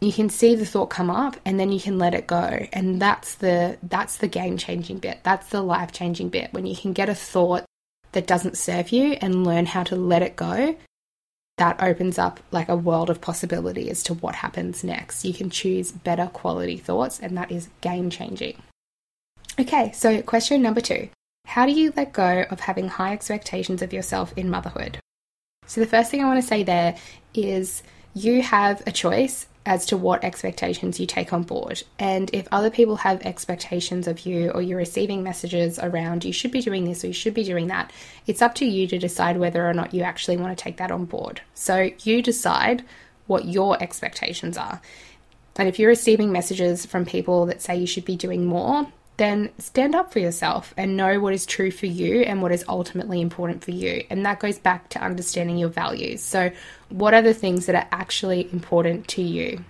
you 0.00 0.12
can 0.12 0.28
see 0.28 0.54
the 0.54 0.66
thought 0.66 0.90
come 0.90 1.10
up 1.10 1.36
and 1.44 1.58
then 1.58 1.72
you 1.72 1.80
can 1.80 1.98
let 1.98 2.14
it 2.14 2.26
go. 2.26 2.66
And 2.72 3.00
that's 3.00 3.36
the 3.36 3.78
that's 3.82 4.18
the 4.18 4.28
game 4.28 4.56
changing 4.56 4.98
bit. 4.98 5.20
That's 5.22 5.48
the 5.48 5.62
life 5.62 5.92
changing 5.92 6.28
bit 6.28 6.52
when 6.52 6.66
you 6.66 6.76
can 6.76 6.92
get 6.92 7.08
a 7.08 7.14
thought 7.14 7.64
that 8.12 8.26
doesn't 8.26 8.58
serve 8.58 8.90
you 8.90 9.12
and 9.20 9.46
learn 9.46 9.66
how 9.66 9.82
to 9.84 9.96
let 9.96 10.22
it 10.22 10.36
go. 10.36 10.76
That 11.58 11.82
opens 11.82 12.18
up 12.18 12.40
like 12.50 12.68
a 12.68 12.76
world 12.76 13.10
of 13.10 13.20
possibility 13.20 13.88
as 13.88 14.02
to 14.04 14.14
what 14.14 14.34
happens 14.34 14.82
next. 14.82 15.24
You 15.24 15.32
can 15.32 15.50
choose 15.50 15.92
better 15.92 16.26
quality 16.32 16.76
thoughts 16.76 17.20
and 17.20 17.36
that 17.36 17.52
is 17.52 17.68
game 17.80 18.10
changing 18.10 18.60
okay 19.58 19.92
so 19.92 20.20
question 20.22 20.62
number 20.62 20.80
2 20.80 21.08
how 21.46 21.66
do 21.66 21.72
you 21.72 21.92
let 21.96 22.12
go 22.12 22.44
of 22.50 22.60
having 22.60 22.88
high 22.88 23.12
expectations 23.12 23.82
of 23.82 23.92
yourself 23.92 24.32
in 24.34 24.48
motherhood? 24.48 24.98
So 25.66 25.80
the 25.80 25.86
first 25.86 26.10
thing 26.10 26.22
i 26.22 26.26
want 26.26 26.40
to 26.40 26.46
say 26.46 26.62
there 26.62 26.96
is 27.34 27.82
you 28.14 28.42
have 28.42 28.82
a 28.86 28.92
choice 28.92 29.46
as 29.66 29.86
to 29.86 29.96
what 29.96 30.22
expectations 30.22 31.00
you 31.00 31.06
take 31.06 31.32
on 31.32 31.42
board. 31.42 31.82
And 31.98 32.30
if 32.34 32.46
other 32.52 32.70
people 32.70 32.96
have 32.96 33.22
expectations 33.22 34.06
of 34.06 34.26
you 34.26 34.50
or 34.50 34.60
you're 34.60 34.78
receiving 34.78 35.22
messages 35.22 35.78
around 35.78 36.24
you 36.24 36.32
should 36.32 36.50
be 36.50 36.60
doing 36.60 36.84
this 36.84 37.02
or 37.02 37.08
you 37.08 37.12
should 37.14 37.34
be 37.34 37.44
doing 37.44 37.68
that, 37.68 37.90
it's 38.26 38.42
up 38.42 38.54
to 38.56 38.66
you 38.66 38.86
to 38.88 38.98
decide 38.98 39.38
whether 39.38 39.66
or 39.66 39.72
not 39.72 39.94
you 39.94 40.02
actually 40.02 40.36
want 40.36 40.56
to 40.56 40.62
take 40.62 40.76
that 40.76 40.90
on 40.90 41.06
board. 41.06 41.40
So 41.54 41.90
you 42.02 42.20
decide 42.20 42.84
what 43.26 43.46
your 43.46 43.82
expectations 43.82 44.58
are. 44.58 44.82
And 45.56 45.68
if 45.68 45.78
you're 45.78 45.88
receiving 45.88 46.32
messages 46.32 46.84
from 46.84 47.06
people 47.06 47.46
that 47.46 47.62
say 47.62 47.76
you 47.76 47.86
should 47.86 48.04
be 48.04 48.16
doing 48.16 48.44
more, 48.44 48.88
then 49.16 49.50
stand 49.58 49.94
up 49.94 50.12
for 50.12 50.18
yourself 50.18 50.74
and 50.76 50.96
know 50.96 51.20
what 51.20 51.34
is 51.34 51.46
true 51.46 51.70
for 51.70 51.86
you 51.86 52.22
and 52.22 52.42
what 52.42 52.52
is 52.52 52.64
ultimately 52.68 53.20
important 53.20 53.62
for 53.62 53.70
you. 53.70 54.04
And 54.10 54.26
that 54.26 54.40
goes 54.40 54.58
back 54.58 54.88
to 54.90 55.02
understanding 55.02 55.56
your 55.56 55.68
values. 55.68 56.22
So, 56.22 56.50
what 56.88 57.14
are 57.14 57.22
the 57.22 57.34
things 57.34 57.66
that 57.66 57.76
are 57.76 57.88
actually 57.92 58.52
important 58.52 59.06
to 59.08 59.22
you? 59.22 59.64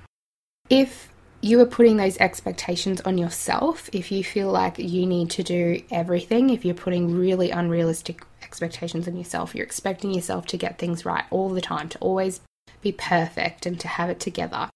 If 0.70 1.10
you 1.42 1.60
are 1.60 1.66
putting 1.66 1.98
those 1.98 2.16
expectations 2.16 3.02
on 3.02 3.18
yourself, 3.18 3.90
if 3.92 4.10
you 4.10 4.24
feel 4.24 4.50
like 4.50 4.78
you 4.78 5.04
need 5.04 5.28
to 5.32 5.42
do 5.42 5.82
everything, 5.90 6.48
if 6.48 6.64
you're 6.64 6.74
putting 6.74 7.14
really 7.14 7.50
unrealistic 7.50 8.22
expectations 8.42 9.06
on 9.06 9.14
yourself, 9.14 9.54
you're 9.54 9.66
expecting 9.66 10.14
yourself 10.14 10.46
to 10.46 10.56
get 10.56 10.78
things 10.78 11.04
right 11.04 11.24
all 11.30 11.50
the 11.50 11.60
time, 11.60 11.90
to 11.90 11.98
always 11.98 12.40
be 12.80 12.92
perfect 12.92 13.66
and 13.66 13.78
to 13.80 13.88
have 13.88 14.08
it 14.08 14.20
together, 14.20 14.70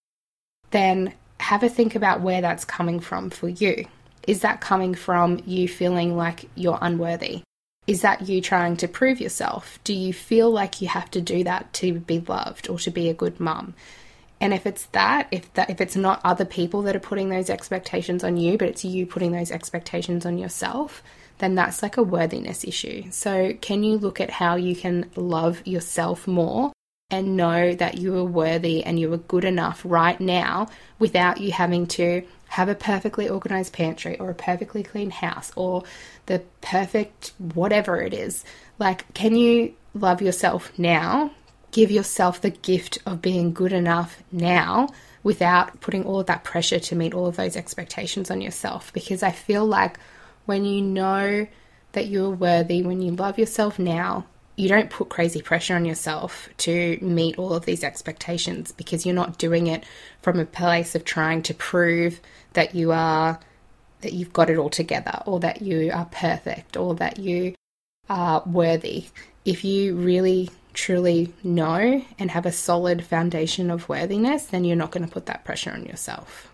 then 0.71 1.15
have 1.41 1.63
a 1.63 1.71
think 1.71 1.95
about 1.95 2.21
where 2.21 2.43
that's 2.43 2.67
coming 2.67 3.01
from 3.01 3.31
for 3.31 3.49
you. 3.49 3.87
Is 4.29 4.41
that 4.41 4.61
coming 4.61 4.95
from 4.95 5.41
you 5.47 5.67
feeling 5.67 6.15
like 6.15 6.51
you're 6.55 6.79
unworthy? 6.83 7.41
Is 7.87 8.03
that 8.03 8.29
you 8.29 8.43
trying 8.43 8.77
to 8.77 8.87
prove 8.87 9.23
yourself? 9.23 9.79
Do 9.85 9.95
you 9.95 10.13
feel 10.13 10.51
like 10.51 10.83
you 10.83 10.89
have 10.89 11.11
to 11.13 11.23
do 11.23 11.43
that 11.45 11.73
to 11.75 11.95
be 11.95 12.21
loved 12.21 12.69
or 12.69 12.79
to 12.81 12.91
be 12.91 13.09
a 13.09 13.15
good 13.15 13.41
mum? 13.41 13.73
And 14.39 14.53
if 14.53 14.67
it's 14.67 14.85
that, 14.93 15.29
if 15.31 15.51
that 15.55 15.71
if 15.71 15.81
it's 15.81 15.97
not 15.97 16.21
other 16.25 16.45
people 16.45 16.83
that 16.83 16.95
are 16.95 17.01
putting 17.01 17.31
those 17.31 17.49
expectations 17.49 18.23
on 18.23 18.37
you, 18.37 18.59
but 18.59 18.69
it's 18.69 18.85
you 18.85 19.07
putting 19.07 19.33
those 19.33 19.51
expectations 19.51 20.27
on 20.27 20.37
yourself, 20.37 21.03
then 21.39 21.55
that's 21.55 21.83
like 21.83 21.97
a 21.97 22.03
worthiness 22.03 22.65
issue. 22.65 23.11
So, 23.11 23.55
can 23.55 23.83
you 23.83 23.97
look 23.97 24.21
at 24.21 24.31
how 24.31 24.57
you 24.57 24.77
can 24.77 25.11
love 25.17 25.67
yourself 25.67 26.29
more 26.29 26.71
and 27.11 27.39
know 27.39 27.75
that 27.75 27.97
you 27.97 28.15
are 28.19 28.25
worthy 28.25 28.85
and 28.85 29.01
you 29.01 29.11
are 29.15 29.19
good 29.19 29.45
enough 29.45 29.81
right 29.85 30.21
now 30.21 30.69
without 30.99 31.41
you 31.41 31.51
having 31.51 31.87
to 31.87 32.23
have 32.49 32.69
a 32.69 32.75
perfectly 32.75 33.29
organized 33.29 33.73
pantry 33.73 34.19
or 34.19 34.31
a 34.31 34.35
perfectly 34.35 34.83
clean 34.83 35.11
house 35.11 35.53
or 35.55 35.85
the 36.27 36.43
perfect 36.61 37.33
whatever 37.55 38.01
it 38.01 38.13
is? 38.13 38.45
Like, 38.79 39.13
can 39.15 39.37
you 39.37 39.75
love 39.95 40.23
yourself 40.23 40.73
now? 40.79 41.31
Give 41.71 41.91
yourself 41.91 42.41
the 42.41 42.51
gift 42.51 42.99
of 43.05 43.23
being 43.23 43.53
good 43.53 43.73
enough 43.73 44.23
now 44.33 44.89
without 45.23 45.81
putting 45.81 46.05
all 46.05 46.21
of 46.21 46.27
that 46.27 46.45
pressure 46.45 46.79
to 46.79 46.97
meet 46.97 47.13
all 47.13 47.27
of 47.27 47.37
those 47.37 47.57
expectations 47.57 48.31
on 48.31 48.41
yourself. 48.41 48.93
Because 48.93 49.23
I 49.23 49.31
feel 49.31 49.67
like 49.67 49.99
when 50.47 50.65
you 50.65 50.81
know 50.81 51.47
that 51.93 52.07
you're 52.07 52.31
worthy, 52.31 52.83
when 52.83 53.03
you 53.03 53.13
love 53.13 53.39
yourself 53.39 53.79
now, 53.79 54.25
you 54.59 54.69
don't 54.69 54.91
put 54.91 55.09
crazy 55.09 55.41
pressure 55.41 55.77
on 55.77 55.85
yourself 55.85 56.49
to 56.59 56.99
meet 57.01 57.39
all 57.39 57.55
of 57.55 57.65
these 57.65 57.85
expectations 57.85 58.73
because 58.73 59.07
you're 59.07 59.15
not 59.15 59.39
doing 59.39 59.69
it 59.69 59.85
from 60.21 60.41
a 60.41 60.45
place 60.45 60.95
of 60.97 61.05
trying 61.05 61.43
to 61.43 61.55
prove 61.55 62.21
that 62.55 62.75
you 62.75 62.91
are 62.91 63.39
that 64.01 64.13
you've 64.13 64.33
got 64.33 64.51
it 64.51 64.59
all 64.59 64.71
together 64.71 65.23
or 65.27 65.41
that 65.41 65.63
you 65.63 65.91
are 65.93 66.07
perfect 66.07 66.77
or 66.77 66.95
that 66.95 67.19
you 67.19 67.55
are 68.09 68.43
worthy. 68.47 69.07
If 69.45 69.65
you 69.65 69.97
really 69.97 70.51
truly 70.73 71.33
know 71.43 72.05
and 72.19 72.31
have 72.31 72.47
a 72.47 72.53
solid 72.53 73.05
foundation 73.05 73.71
of 73.71 73.89
worthiness, 73.89 74.47
then 74.47 74.65
you're 74.65 74.77
not 74.77 74.93
going 74.93 75.05
to 75.05 75.13
put 75.13 75.27
that 75.27 75.45
pressure 75.45 75.73
on 75.73 75.85
yourself. 75.85 76.53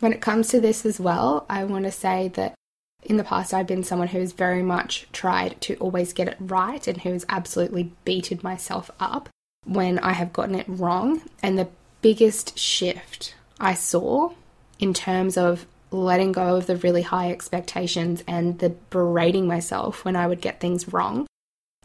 When 0.00 0.12
it 0.12 0.22
comes 0.22 0.48
to 0.48 0.60
this 0.60 0.86
as 0.86 0.98
well, 0.98 1.44
I 1.48 1.64
want 1.64 1.84
to 1.84 1.92
say 1.92 2.28
that 2.28 2.54
in 3.02 3.16
the 3.16 3.24
past, 3.24 3.52
I've 3.52 3.66
been 3.66 3.82
someone 3.82 4.08
who's 4.08 4.32
very 4.32 4.62
much 4.62 5.06
tried 5.12 5.60
to 5.62 5.74
always 5.76 6.12
get 6.12 6.28
it 6.28 6.36
right 6.38 6.86
and 6.86 7.00
who's 7.00 7.24
absolutely 7.28 7.92
beated 8.04 8.44
myself 8.44 8.90
up 9.00 9.28
when 9.64 9.98
I 9.98 10.12
have 10.12 10.32
gotten 10.32 10.54
it 10.54 10.66
wrong. 10.68 11.22
And 11.42 11.58
the 11.58 11.68
biggest 12.00 12.58
shift 12.58 13.34
I 13.58 13.74
saw 13.74 14.32
in 14.78 14.94
terms 14.94 15.36
of 15.36 15.66
letting 15.90 16.32
go 16.32 16.56
of 16.56 16.66
the 16.66 16.76
really 16.76 17.02
high 17.02 17.30
expectations 17.30 18.22
and 18.26 18.58
the 18.58 18.70
berating 18.90 19.46
myself 19.46 20.04
when 20.04 20.16
I 20.16 20.26
would 20.26 20.40
get 20.40 20.60
things 20.60 20.92
wrong 20.92 21.26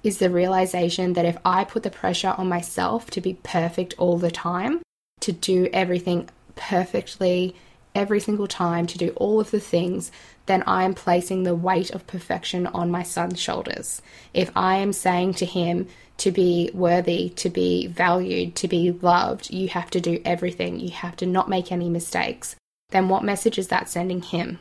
is 0.03 0.19
the 0.19 0.29
realization 0.29 1.13
that 1.13 1.25
if 1.25 1.37
I 1.43 1.63
put 1.63 1.83
the 1.83 1.89
pressure 1.89 2.33
on 2.37 2.47
myself 2.47 3.09
to 3.11 3.21
be 3.21 3.33
perfect 3.43 3.95
all 3.97 4.17
the 4.17 4.31
time, 4.31 4.81
to 5.21 5.31
do 5.31 5.67
everything 5.73 6.29
perfectly 6.55 7.55
every 7.97 8.19
single 8.19 8.47
time, 8.47 8.85
to 8.85 8.97
do 8.97 9.09
all 9.15 9.41
of 9.41 9.51
the 9.51 9.59
things, 9.59 10.11
then 10.45 10.63
I 10.67 10.83
am 10.83 10.93
placing 10.93 11.43
the 11.43 11.55
weight 11.55 11.89
of 11.89 12.07
perfection 12.07 12.67
on 12.67 12.91
my 12.91 13.03
son's 13.03 13.41
shoulders. 13.41 14.01
If 14.33 14.51
I 14.55 14.77
am 14.77 14.93
saying 14.93 15.33
to 15.35 15.45
him 15.45 15.87
to 16.17 16.31
be 16.31 16.69
worthy, 16.73 17.29
to 17.29 17.49
be 17.49 17.87
valued, 17.87 18.55
to 18.57 18.67
be 18.67 18.91
loved, 18.91 19.49
you 19.49 19.67
have 19.69 19.89
to 19.89 19.99
do 19.99 20.21
everything, 20.23 20.79
you 20.79 20.91
have 20.91 21.15
to 21.17 21.25
not 21.25 21.49
make 21.49 21.71
any 21.71 21.89
mistakes, 21.89 22.55
then 22.91 23.09
what 23.09 23.23
message 23.23 23.57
is 23.57 23.67
that 23.69 23.89
sending 23.89 24.21
him? 24.21 24.59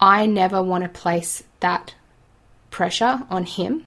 I 0.00 0.26
never 0.26 0.62
want 0.62 0.82
to 0.82 0.90
place 0.90 1.44
that 1.60 1.94
pressure 2.70 3.22
on 3.30 3.44
him. 3.44 3.84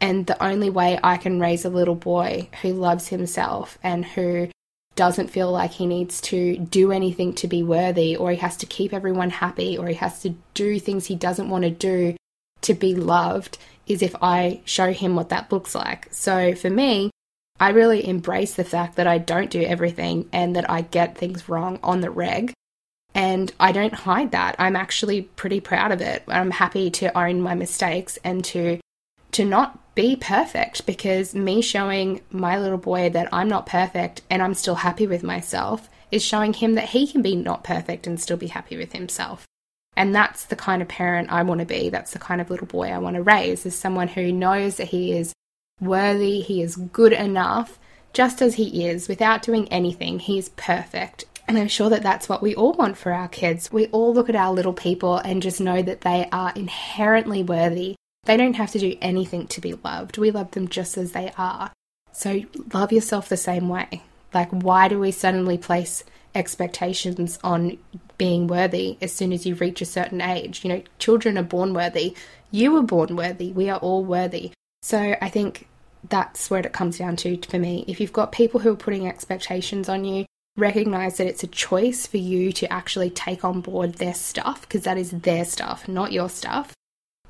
And 0.00 0.26
the 0.26 0.42
only 0.44 0.70
way 0.70 0.98
I 1.02 1.16
can 1.16 1.38
raise 1.38 1.64
a 1.64 1.70
little 1.70 1.94
boy 1.94 2.48
who 2.62 2.72
loves 2.72 3.08
himself 3.08 3.78
and 3.82 4.04
who 4.04 4.48
doesn't 4.94 5.30
feel 5.30 5.50
like 5.50 5.72
he 5.72 5.86
needs 5.86 6.20
to 6.22 6.56
do 6.58 6.92
anything 6.92 7.34
to 7.34 7.48
be 7.48 7.62
worthy, 7.62 8.16
or 8.16 8.30
he 8.30 8.36
has 8.38 8.56
to 8.58 8.66
keep 8.66 8.92
everyone 8.92 9.30
happy, 9.30 9.78
or 9.78 9.88
he 9.88 9.94
has 9.94 10.20
to 10.22 10.34
do 10.54 10.78
things 10.78 11.06
he 11.06 11.14
doesn't 11.14 11.48
want 11.48 11.64
to 11.64 11.70
do 11.70 12.16
to 12.62 12.74
be 12.74 12.94
loved, 12.94 13.58
is 13.86 14.02
if 14.02 14.14
I 14.22 14.60
show 14.64 14.92
him 14.92 15.16
what 15.16 15.30
that 15.30 15.50
looks 15.50 15.74
like. 15.74 16.08
So 16.12 16.54
for 16.54 16.70
me, 16.70 17.10
I 17.58 17.70
really 17.70 18.06
embrace 18.06 18.54
the 18.54 18.64
fact 18.64 18.96
that 18.96 19.06
I 19.06 19.18
don't 19.18 19.50
do 19.50 19.62
everything 19.62 20.28
and 20.32 20.56
that 20.56 20.70
I 20.70 20.82
get 20.82 21.16
things 21.16 21.48
wrong 21.48 21.78
on 21.82 22.00
the 22.00 22.10
reg. 22.10 22.52
And 23.14 23.52
I 23.60 23.72
don't 23.72 23.94
hide 23.94 24.30
that. 24.32 24.56
I'm 24.58 24.74
actually 24.74 25.22
pretty 25.22 25.60
proud 25.60 25.92
of 25.92 26.00
it. 26.00 26.22
I'm 26.28 26.50
happy 26.50 26.90
to 26.92 27.16
own 27.16 27.40
my 27.42 27.54
mistakes 27.54 28.18
and 28.24 28.44
to 28.46 28.80
to 29.32 29.44
not 29.44 29.94
be 29.94 30.16
perfect 30.16 30.86
because 30.86 31.34
me 31.34 31.60
showing 31.60 32.20
my 32.30 32.58
little 32.58 32.78
boy 32.78 33.10
that 33.10 33.28
I'm 33.32 33.48
not 33.48 33.66
perfect 33.66 34.22
and 34.30 34.42
I'm 34.42 34.54
still 34.54 34.76
happy 34.76 35.06
with 35.06 35.22
myself 35.22 35.88
is 36.10 36.24
showing 36.24 36.52
him 36.52 36.74
that 36.74 36.90
he 36.90 37.06
can 37.06 37.22
be 37.22 37.34
not 37.34 37.64
perfect 37.64 38.06
and 38.06 38.20
still 38.20 38.36
be 38.36 38.46
happy 38.46 38.76
with 38.76 38.92
himself. 38.92 39.46
And 39.96 40.14
that's 40.14 40.44
the 40.44 40.56
kind 40.56 40.80
of 40.80 40.88
parent 40.88 41.32
I 41.32 41.42
want 41.42 41.60
to 41.60 41.66
be. 41.66 41.90
That's 41.90 42.12
the 42.12 42.18
kind 42.18 42.40
of 42.40 42.50
little 42.50 42.66
boy 42.66 42.88
I 42.88 42.98
want 42.98 43.16
to 43.16 43.22
raise 43.22 43.66
is 43.66 43.74
someone 43.74 44.08
who 44.08 44.32
knows 44.32 44.76
that 44.76 44.88
he 44.88 45.12
is 45.12 45.34
worthy, 45.80 46.40
he 46.40 46.62
is 46.62 46.76
good 46.76 47.12
enough 47.12 47.78
just 48.12 48.42
as 48.42 48.54
he 48.54 48.86
is 48.86 49.08
without 49.08 49.42
doing 49.42 49.68
anything. 49.70 50.18
He 50.18 50.38
is 50.38 50.50
perfect. 50.50 51.24
And 51.48 51.58
I'm 51.58 51.68
sure 51.68 51.90
that 51.90 52.02
that's 52.02 52.28
what 52.28 52.42
we 52.42 52.54
all 52.54 52.72
want 52.72 52.96
for 52.96 53.12
our 53.12 53.28
kids. 53.28 53.72
We 53.72 53.86
all 53.86 54.14
look 54.14 54.28
at 54.28 54.36
our 54.36 54.52
little 54.52 54.72
people 54.72 55.16
and 55.18 55.42
just 55.42 55.60
know 55.60 55.82
that 55.82 56.02
they 56.02 56.28
are 56.30 56.52
inherently 56.54 57.42
worthy 57.42 57.96
they 58.24 58.36
don't 58.36 58.54
have 58.54 58.70
to 58.72 58.78
do 58.78 58.96
anything 59.00 59.46
to 59.48 59.60
be 59.60 59.74
loved. 59.74 60.18
We 60.18 60.30
love 60.30 60.52
them 60.52 60.68
just 60.68 60.96
as 60.96 61.12
they 61.12 61.32
are. 61.36 61.72
So 62.12 62.42
love 62.72 62.92
yourself 62.92 63.28
the 63.28 63.36
same 63.36 63.68
way. 63.68 64.02
Like, 64.32 64.50
why 64.50 64.88
do 64.88 64.98
we 64.98 65.10
suddenly 65.10 65.58
place 65.58 66.04
expectations 66.34 67.38
on 67.42 67.78
being 68.16 68.46
worthy 68.46 68.96
as 69.00 69.12
soon 69.12 69.32
as 69.32 69.44
you 69.44 69.54
reach 69.56 69.82
a 69.82 69.86
certain 69.86 70.20
age? 70.20 70.64
You 70.64 70.70
know, 70.70 70.82
children 70.98 71.36
are 71.36 71.42
born 71.42 71.74
worthy. 71.74 72.14
You 72.50 72.72
were 72.72 72.82
born 72.82 73.16
worthy. 73.16 73.50
We 73.50 73.68
are 73.68 73.78
all 73.78 74.04
worthy. 74.04 74.52
So 74.82 75.16
I 75.20 75.28
think 75.28 75.68
that's 76.08 76.50
where 76.50 76.60
it 76.60 76.72
comes 76.72 76.98
down 76.98 77.16
to 77.16 77.36
for 77.42 77.58
me. 77.58 77.84
If 77.88 78.00
you've 78.00 78.12
got 78.12 78.32
people 78.32 78.60
who 78.60 78.72
are 78.72 78.76
putting 78.76 79.06
expectations 79.08 79.88
on 79.88 80.04
you, 80.04 80.26
recognize 80.56 81.16
that 81.16 81.26
it's 81.26 81.44
a 81.44 81.48
choice 81.48 82.06
for 82.06 82.18
you 82.18 82.52
to 82.52 82.72
actually 82.72 83.10
take 83.10 83.44
on 83.44 83.60
board 83.62 83.94
their 83.94 84.14
stuff 84.14 84.62
because 84.62 84.82
that 84.82 84.98
is 84.98 85.10
their 85.10 85.44
stuff, 85.44 85.88
not 85.88 86.12
your 86.12 86.28
stuff 86.28 86.74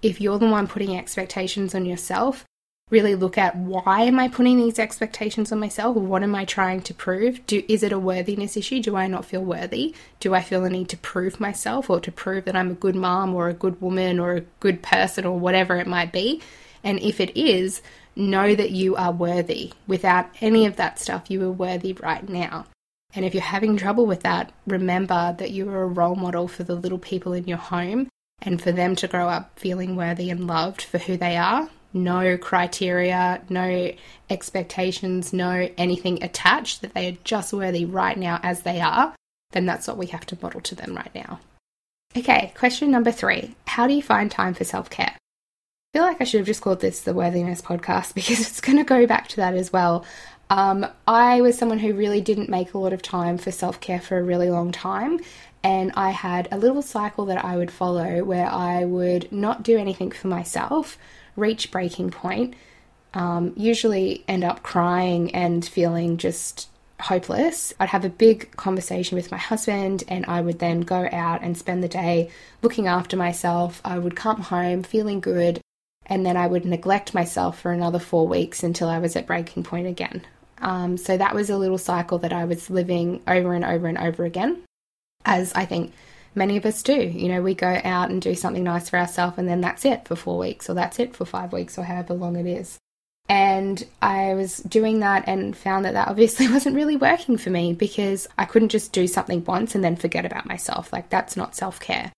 if 0.02 0.20
you're 0.20 0.38
the 0.38 0.48
one 0.48 0.66
putting 0.66 0.96
expectations 0.98 1.74
on 1.74 1.86
yourself, 1.86 2.44
really 2.90 3.14
look 3.14 3.38
at 3.38 3.56
why 3.56 4.02
am 4.02 4.18
I 4.18 4.28
putting 4.28 4.58
these 4.58 4.78
expectations 4.78 5.50
on 5.52 5.60
myself? 5.60 5.96
What 5.96 6.22
am 6.22 6.34
I 6.34 6.44
trying 6.44 6.82
to 6.82 6.94
prove? 6.94 7.46
Do 7.46 7.62
is 7.68 7.82
it 7.82 7.92
a 7.92 7.98
worthiness 7.98 8.56
issue? 8.56 8.82
Do 8.82 8.96
I 8.96 9.06
not 9.06 9.24
feel 9.24 9.42
worthy? 9.42 9.94
Do 10.20 10.34
I 10.34 10.42
feel 10.42 10.64
a 10.64 10.70
need 10.70 10.88
to 10.90 10.96
prove 10.98 11.40
myself 11.40 11.88
or 11.88 12.00
to 12.00 12.12
prove 12.12 12.44
that 12.44 12.56
I'm 12.56 12.72
a 12.72 12.74
good 12.74 12.96
mom 12.96 13.34
or 13.34 13.48
a 13.48 13.54
good 13.54 13.80
woman 13.80 14.18
or 14.18 14.34
a 14.34 14.40
good 14.60 14.82
person 14.82 15.24
or 15.24 15.38
whatever 15.38 15.76
it 15.76 15.86
might 15.86 16.12
be? 16.12 16.42
And 16.84 16.98
if 16.98 17.20
it 17.20 17.36
is, 17.38 17.80
know 18.16 18.54
that 18.54 18.72
you 18.72 18.96
are 18.96 19.12
worthy. 19.12 19.72
Without 19.86 20.28
any 20.40 20.66
of 20.66 20.76
that 20.76 20.98
stuff, 20.98 21.30
you 21.30 21.42
are 21.44 21.52
worthy 21.52 21.92
right 21.94 22.28
now. 22.28 22.66
And 23.14 23.24
if 23.24 23.34
you're 23.34 23.42
having 23.42 23.76
trouble 23.76 24.04
with 24.04 24.22
that, 24.22 24.52
remember 24.66 25.34
that 25.38 25.50
you 25.50 25.68
are 25.70 25.82
a 25.82 25.86
role 25.86 26.16
model 26.16 26.48
for 26.48 26.64
the 26.64 26.74
little 26.74 26.98
people 26.98 27.32
in 27.32 27.44
your 27.44 27.58
home 27.58 28.08
and 28.42 28.60
for 28.60 28.72
them 28.72 28.94
to 28.96 29.08
grow 29.08 29.28
up 29.28 29.58
feeling 29.58 29.96
worthy 29.96 30.30
and 30.30 30.46
loved 30.46 30.82
for 30.82 30.98
who 30.98 31.16
they 31.16 31.36
are. 31.36 31.68
No 31.94 32.36
criteria, 32.38 33.42
no 33.48 33.92
expectations, 34.28 35.32
no 35.32 35.68
anything 35.76 36.22
attached, 36.22 36.82
that 36.82 36.94
they 36.94 37.08
are 37.08 37.18
just 37.24 37.52
worthy 37.52 37.84
right 37.84 38.16
now 38.16 38.40
as 38.42 38.62
they 38.62 38.80
are, 38.80 39.14
then 39.52 39.66
that's 39.66 39.86
what 39.86 39.98
we 39.98 40.06
have 40.06 40.26
to 40.26 40.38
model 40.40 40.60
to 40.62 40.74
them 40.74 40.94
right 40.94 41.14
now. 41.14 41.40
Okay, 42.16 42.52
question 42.56 42.90
number 42.90 43.12
three 43.12 43.54
How 43.66 43.86
do 43.86 43.94
you 43.94 44.02
find 44.02 44.30
time 44.30 44.54
for 44.54 44.64
self 44.64 44.90
care? 44.90 45.14
I 45.16 45.98
feel 45.98 46.02
like 46.02 46.20
I 46.20 46.24
should 46.24 46.40
have 46.40 46.46
just 46.46 46.62
called 46.62 46.80
this 46.80 47.00
the 47.00 47.14
Worthiness 47.14 47.60
Podcast 47.60 48.14
because 48.14 48.40
it's 48.40 48.60
going 48.60 48.78
to 48.78 48.84
go 48.84 49.06
back 49.06 49.28
to 49.28 49.36
that 49.36 49.54
as 49.54 49.72
well. 49.72 50.04
Um, 50.50 50.86
I 51.06 51.40
was 51.40 51.56
someone 51.56 51.78
who 51.78 51.94
really 51.94 52.20
didn't 52.20 52.50
make 52.50 52.74
a 52.74 52.78
lot 52.78 52.92
of 52.92 53.00
time 53.00 53.38
for 53.38 53.50
self 53.50 53.80
care 53.80 54.00
for 54.00 54.18
a 54.18 54.22
really 54.22 54.50
long 54.50 54.72
time, 54.72 55.20
and 55.64 55.92
I 55.94 56.10
had 56.10 56.48
a 56.50 56.58
little 56.58 56.82
cycle 56.82 57.26
that 57.26 57.44
I 57.44 57.56
would 57.56 57.70
follow 57.70 58.24
where 58.24 58.50
I 58.50 58.84
would 58.84 59.30
not 59.30 59.62
do 59.62 59.78
anything 59.78 60.10
for 60.10 60.28
myself, 60.28 60.98
reach 61.36 61.70
breaking 61.70 62.10
point, 62.10 62.54
um, 63.14 63.52
usually 63.56 64.24
end 64.26 64.44
up 64.44 64.62
crying 64.62 65.34
and 65.34 65.64
feeling 65.64 66.16
just 66.16 66.68
hopeless, 67.02 67.74
I'd 67.78 67.90
have 67.90 68.04
a 68.04 68.08
big 68.08 68.56
conversation 68.56 69.16
with 69.16 69.30
my 69.30 69.36
husband 69.36 70.04
and 70.08 70.24
I 70.26 70.40
would 70.40 70.60
then 70.60 70.80
go 70.80 71.08
out 71.12 71.42
and 71.42 71.58
spend 71.58 71.82
the 71.82 71.88
day 71.88 72.30
looking 72.62 72.86
after 72.86 73.16
myself. 73.16 73.80
I 73.84 73.98
would 73.98 74.16
come 74.16 74.40
home 74.40 74.82
feeling 74.82 75.20
good 75.20 75.60
and 76.06 76.24
then 76.24 76.36
I 76.36 76.46
would 76.46 76.64
neglect 76.64 77.14
myself 77.14 77.60
for 77.60 77.72
another 77.72 77.98
four 77.98 78.26
weeks 78.26 78.62
until 78.62 78.88
I 78.88 78.98
was 78.98 79.16
at 79.16 79.26
breaking 79.26 79.64
point 79.64 79.86
again. 79.86 80.24
Um, 80.58 80.96
so 80.96 81.16
that 81.16 81.34
was 81.34 81.50
a 81.50 81.56
little 81.56 81.78
cycle 81.78 82.18
that 82.18 82.32
I 82.32 82.44
was 82.44 82.70
living 82.70 83.20
over 83.26 83.52
and 83.52 83.64
over 83.64 83.88
and 83.88 83.98
over 83.98 84.24
again, 84.24 84.62
as 85.24 85.52
I 85.54 85.64
think 85.64 85.92
many 86.34 86.56
of 86.56 86.66
us 86.66 86.82
do. 86.82 86.94
You 86.94 87.28
know, 87.28 87.42
we 87.42 87.54
go 87.54 87.80
out 87.84 88.10
and 88.10 88.20
do 88.20 88.34
something 88.34 88.64
nice 88.64 88.88
for 88.88 88.98
ourselves, 88.98 89.38
and 89.38 89.48
then 89.48 89.60
that's 89.60 89.84
it 89.84 90.06
for 90.06 90.16
four 90.16 90.38
weeks, 90.38 90.68
or 90.68 90.74
that's 90.74 90.98
it 90.98 91.14
for 91.14 91.24
five 91.24 91.52
weeks, 91.52 91.78
or 91.78 91.84
however 91.84 92.14
long 92.14 92.36
it 92.36 92.46
is. 92.46 92.78
And 93.28 93.86
I 94.00 94.34
was 94.34 94.58
doing 94.58 95.00
that 95.00 95.24
and 95.26 95.56
found 95.56 95.84
that 95.84 95.94
that 95.94 96.08
obviously 96.08 96.48
wasn't 96.52 96.76
really 96.76 96.96
working 96.96 97.36
for 97.38 97.50
me 97.50 97.72
because 97.72 98.28
I 98.38 98.44
couldn't 98.44 98.70
just 98.70 98.92
do 98.92 99.06
something 99.06 99.44
once 99.44 99.74
and 99.74 99.82
then 99.82 99.96
forget 99.96 100.24
about 100.24 100.46
myself. 100.46 100.92
Like, 100.92 101.08
that's 101.08 101.36
not 101.36 101.54
self 101.54 101.80
care. 101.80 102.12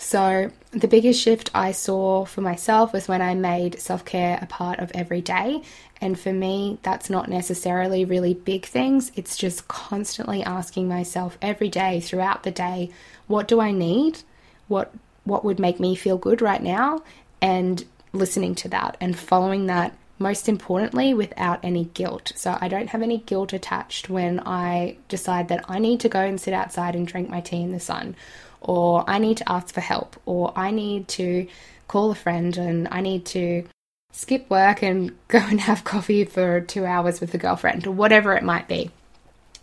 So, 0.00 0.52
the 0.70 0.86
biggest 0.86 1.20
shift 1.20 1.50
I 1.52 1.72
saw 1.72 2.24
for 2.24 2.40
myself 2.40 2.92
was 2.92 3.08
when 3.08 3.20
I 3.20 3.34
made 3.34 3.80
self 3.80 4.04
care 4.04 4.38
a 4.40 4.46
part 4.46 4.78
of 4.78 4.92
every 4.94 5.20
day. 5.20 5.60
And 6.00 6.18
for 6.18 6.32
me, 6.32 6.78
that's 6.82 7.10
not 7.10 7.28
necessarily 7.28 8.04
really 8.04 8.32
big 8.32 8.64
things. 8.64 9.10
It's 9.16 9.36
just 9.36 9.66
constantly 9.66 10.44
asking 10.44 10.86
myself 10.86 11.36
every 11.42 11.68
day 11.68 11.98
throughout 11.98 12.44
the 12.44 12.52
day, 12.52 12.90
what 13.26 13.48
do 13.48 13.60
I 13.60 13.72
need? 13.72 14.20
What 14.68 14.94
what 15.24 15.44
would 15.44 15.58
make 15.58 15.80
me 15.80 15.96
feel 15.96 16.16
good 16.16 16.40
right 16.40 16.62
now? 16.62 17.02
And 17.42 17.84
listening 18.12 18.54
to 18.54 18.68
that 18.68 18.96
and 19.00 19.18
following 19.18 19.66
that 19.66 19.94
most 20.18 20.48
importantly 20.48 21.12
without 21.12 21.58
any 21.64 21.86
guilt. 21.86 22.32
So 22.36 22.56
I 22.60 22.68
don't 22.68 22.88
have 22.88 23.02
any 23.02 23.18
guilt 23.18 23.52
attached 23.52 24.08
when 24.08 24.40
I 24.40 24.96
decide 25.08 25.48
that 25.48 25.64
I 25.68 25.78
need 25.80 26.00
to 26.00 26.08
go 26.08 26.20
and 26.20 26.40
sit 26.40 26.54
outside 26.54 26.94
and 26.94 27.06
drink 27.06 27.28
my 27.28 27.40
tea 27.40 27.62
in 27.62 27.72
the 27.72 27.80
sun 27.80 28.16
or 28.60 29.04
I 29.08 29.18
need 29.18 29.38
to 29.38 29.50
ask 29.50 29.74
for 29.74 29.80
help, 29.80 30.16
or 30.26 30.52
I 30.56 30.70
need 30.70 31.08
to 31.08 31.46
call 31.86 32.10
a 32.10 32.14
friend 32.14 32.56
and 32.56 32.88
I 32.90 33.00
need 33.00 33.24
to 33.26 33.64
skip 34.12 34.48
work 34.50 34.82
and 34.82 35.16
go 35.28 35.38
and 35.38 35.60
have 35.60 35.84
coffee 35.84 36.24
for 36.24 36.60
two 36.60 36.84
hours 36.84 37.20
with 37.20 37.34
a 37.34 37.38
girlfriend, 37.38 37.86
or 37.86 37.92
whatever 37.92 38.34
it 38.34 38.42
might 38.42 38.68
be. 38.68 38.90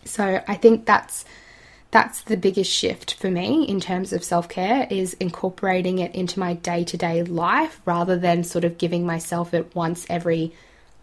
So 0.06 0.42
I 0.48 0.56
think 0.56 0.86
that's 0.86 1.26
that's 1.92 2.24
the 2.24 2.36
biggest 2.36 2.70
shift 2.70 3.14
for 3.14 3.32
me 3.32 3.64
in 3.64 3.80
terms 3.80 4.12
of 4.12 4.24
self 4.24 4.50
care 4.50 4.86
is 4.90 5.14
incorporating 5.14 6.00
it 6.00 6.14
into 6.14 6.40
my 6.40 6.54
day 6.54 6.84
to 6.84 6.98
day 6.98 7.24
life 7.24 7.80
rather 7.86 8.18
than 8.18 8.44
sort 8.44 8.66
of 8.66 8.78
giving 8.78 9.06
myself 9.06 9.54
it 9.54 9.74
once 9.74 10.06
every 10.10 10.52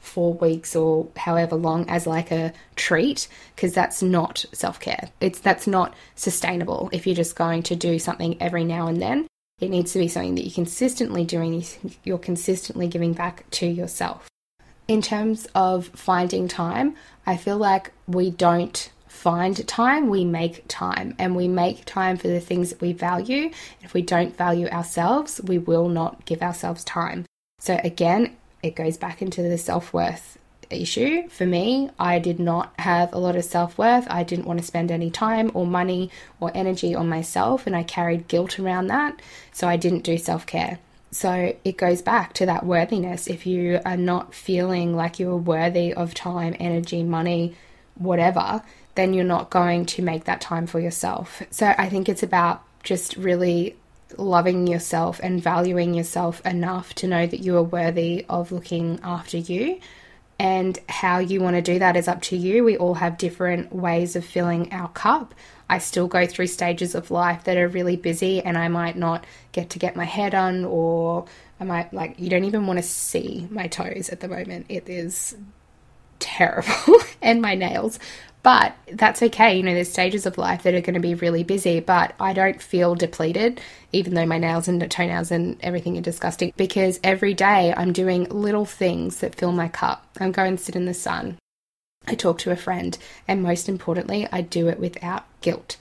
four 0.02 0.34
weeks 0.34 0.76
or 0.76 1.08
however 1.16 1.56
long 1.56 1.88
as 1.88 2.06
like 2.06 2.30
a 2.30 2.52
treat 2.76 3.28
because 3.54 3.72
that's 3.72 4.02
not 4.02 4.44
self-care 4.52 5.08
it's 5.20 5.38
that's 5.38 5.66
not 5.66 5.94
sustainable 6.16 6.90
if 6.92 7.06
you're 7.06 7.16
just 7.16 7.36
going 7.36 7.62
to 7.62 7.76
do 7.76 7.98
something 7.98 8.36
every 8.40 8.64
now 8.64 8.88
and 8.88 9.00
then 9.00 9.26
it 9.60 9.70
needs 9.70 9.92
to 9.92 10.00
be 10.00 10.08
something 10.08 10.34
that 10.34 10.42
you're 10.42 10.54
consistently 10.54 11.24
doing 11.24 11.64
you're 12.04 12.18
consistently 12.18 12.88
giving 12.88 13.12
back 13.12 13.48
to 13.50 13.66
yourself 13.66 14.28
in 14.88 15.00
terms 15.00 15.46
of 15.54 15.86
finding 15.88 16.48
time 16.48 16.94
i 17.24 17.36
feel 17.36 17.56
like 17.56 17.92
we 18.08 18.30
don't 18.30 18.90
find 19.12 19.68
time, 19.68 20.08
we 20.08 20.24
make 20.24 20.64
time 20.66 21.14
and 21.18 21.36
we 21.36 21.46
make 21.46 21.84
time 21.84 22.16
for 22.16 22.26
the 22.26 22.40
things 22.40 22.70
that 22.70 22.80
we 22.80 22.92
value. 22.92 23.50
If 23.82 23.94
we 23.94 24.02
don't 24.02 24.36
value 24.36 24.66
ourselves, 24.68 25.40
we 25.44 25.58
will 25.58 25.88
not 25.88 26.24
give 26.24 26.42
ourselves 26.42 26.82
time. 26.82 27.26
So, 27.60 27.78
again, 27.84 28.36
it 28.62 28.76
goes 28.76 28.96
back 28.96 29.22
into 29.22 29.42
the 29.42 29.58
self 29.58 29.92
worth 29.92 30.38
issue. 30.70 31.28
For 31.28 31.46
me, 31.46 31.90
I 31.98 32.18
did 32.18 32.40
not 32.40 32.72
have 32.78 33.12
a 33.12 33.18
lot 33.18 33.36
of 33.36 33.44
self 33.44 33.76
worth. 33.78 34.06
I 34.08 34.22
didn't 34.22 34.46
want 34.46 34.60
to 34.60 34.66
spend 34.66 34.90
any 34.90 35.10
time 35.10 35.50
or 35.54 35.66
money 35.66 36.10
or 36.40 36.50
energy 36.54 36.94
on 36.94 37.08
myself, 37.08 37.66
and 37.66 37.76
I 37.76 37.82
carried 37.82 38.28
guilt 38.28 38.58
around 38.58 38.86
that. 38.88 39.20
So 39.52 39.68
I 39.68 39.76
didn't 39.76 40.04
do 40.04 40.18
self 40.18 40.46
care. 40.46 40.78
So 41.10 41.54
it 41.62 41.76
goes 41.76 42.00
back 42.00 42.32
to 42.34 42.46
that 42.46 42.64
worthiness. 42.64 43.26
If 43.26 43.46
you 43.46 43.80
are 43.84 43.98
not 43.98 44.34
feeling 44.34 44.96
like 44.96 45.18
you're 45.18 45.36
worthy 45.36 45.92
of 45.92 46.14
time, 46.14 46.56
energy, 46.58 47.02
money, 47.02 47.54
whatever, 47.96 48.62
then 48.94 49.12
you're 49.12 49.24
not 49.24 49.50
going 49.50 49.84
to 49.86 50.02
make 50.02 50.24
that 50.24 50.40
time 50.40 50.66
for 50.66 50.80
yourself. 50.80 51.42
So 51.50 51.74
I 51.76 51.90
think 51.90 52.08
it's 52.08 52.22
about 52.22 52.62
just 52.82 53.16
really 53.16 53.76
loving 54.18 54.66
yourself 54.66 55.20
and 55.22 55.42
valuing 55.42 55.94
yourself 55.94 56.44
enough 56.46 56.94
to 56.96 57.06
know 57.06 57.26
that 57.26 57.40
you 57.40 57.56
are 57.56 57.62
worthy 57.62 58.24
of 58.28 58.52
looking 58.52 59.00
after 59.02 59.38
you. 59.38 59.80
And 60.38 60.78
how 60.88 61.18
you 61.18 61.40
want 61.40 61.56
to 61.56 61.62
do 61.62 61.78
that 61.78 61.96
is 61.96 62.08
up 62.08 62.22
to 62.22 62.36
you. 62.36 62.64
We 62.64 62.76
all 62.76 62.94
have 62.94 63.16
different 63.16 63.72
ways 63.72 64.16
of 64.16 64.24
filling 64.24 64.72
our 64.72 64.88
cup. 64.88 65.34
I 65.70 65.78
still 65.78 66.08
go 66.08 66.26
through 66.26 66.48
stages 66.48 66.94
of 66.94 67.10
life 67.10 67.44
that 67.44 67.56
are 67.56 67.68
really 67.68 67.96
busy, 67.96 68.42
and 68.42 68.58
I 68.58 68.68
might 68.68 68.96
not 68.96 69.24
get 69.52 69.70
to 69.70 69.78
get 69.78 69.94
my 69.94 70.04
hair 70.04 70.30
done, 70.30 70.64
or 70.64 71.26
I 71.60 71.64
might 71.64 71.94
like, 71.94 72.18
you 72.18 72.28
don't 72.28 72.44
even 72.44 72.66
want 72.66 72.78
to 72.78 72.82
see 72.82 73.46
my 73.50 73.68
toes 73.68 74.08
at 74.08 74.20
the 74.20 74.28
moment. 74.28 74.66
It 74.68 74.88
is 74.88 75.36
terrible, 76.18 76.98
and 77.22 77.40
my 77.40 77.54
nails. 77.54 77.98
But 78.42 78.74
that's 78.90 79.22
okay. 79.22 79.56
You 79.56 79.62
know, 79.62 79.74
there's 79.74 79.90
stages 79.90 80.26
of 80.26 80.36
life 80.36 80.64
that 80.64 80.74
are 80.74 80.80
going 80.80 80.94
to 80.94 81.00
be 81.00 81.14
really 81.14 81.44
busy, 81.44 81.78
but 81.78 82.14
I 82.18 82.32
don't 82.32 82.60
feel 82.60 82.96
depleted, 82.96 83.60
even 83.92 84.14
though 84.14 84.26
my 84.26 84.38
nails 84.38 84.66
and 84.66 84.90
toenails 84.90 85.30
and 85.30 85.56
everything 85.60 85.96
are 85.96 86.02
disgusting, 86.02 86.52
because 86.56 86.98
every 87.04 87.34
day 87.34 87.72
I'm 87.76 87.92
doing 87.92 88.24
little 88.24 88.64
things 88.64 89.18
that 89.18 89.36
fill 89.36 89.52
my 89.52 89.68
cup. 89.68 90.06
I'm 90.18 90.32
going 90.32 90.56
to 90.56 90.62
sit 90.62 90.74
in 90.74 90.86
the 90.86 90.94
sun. 90.94 91.38
I 92.06 92.16
talk 92.16 92.38
to 92.40 92.50
a 92.50 92.56
friend, 92.56 92.98
and 93.28 93.44
most 93.44 93.68
importantly, 93.68 94.26
I 94.32 94.40
do 94.40 94.66
it 94.66 94.80
without 94.80 95.24
guilt. 95.40 95.76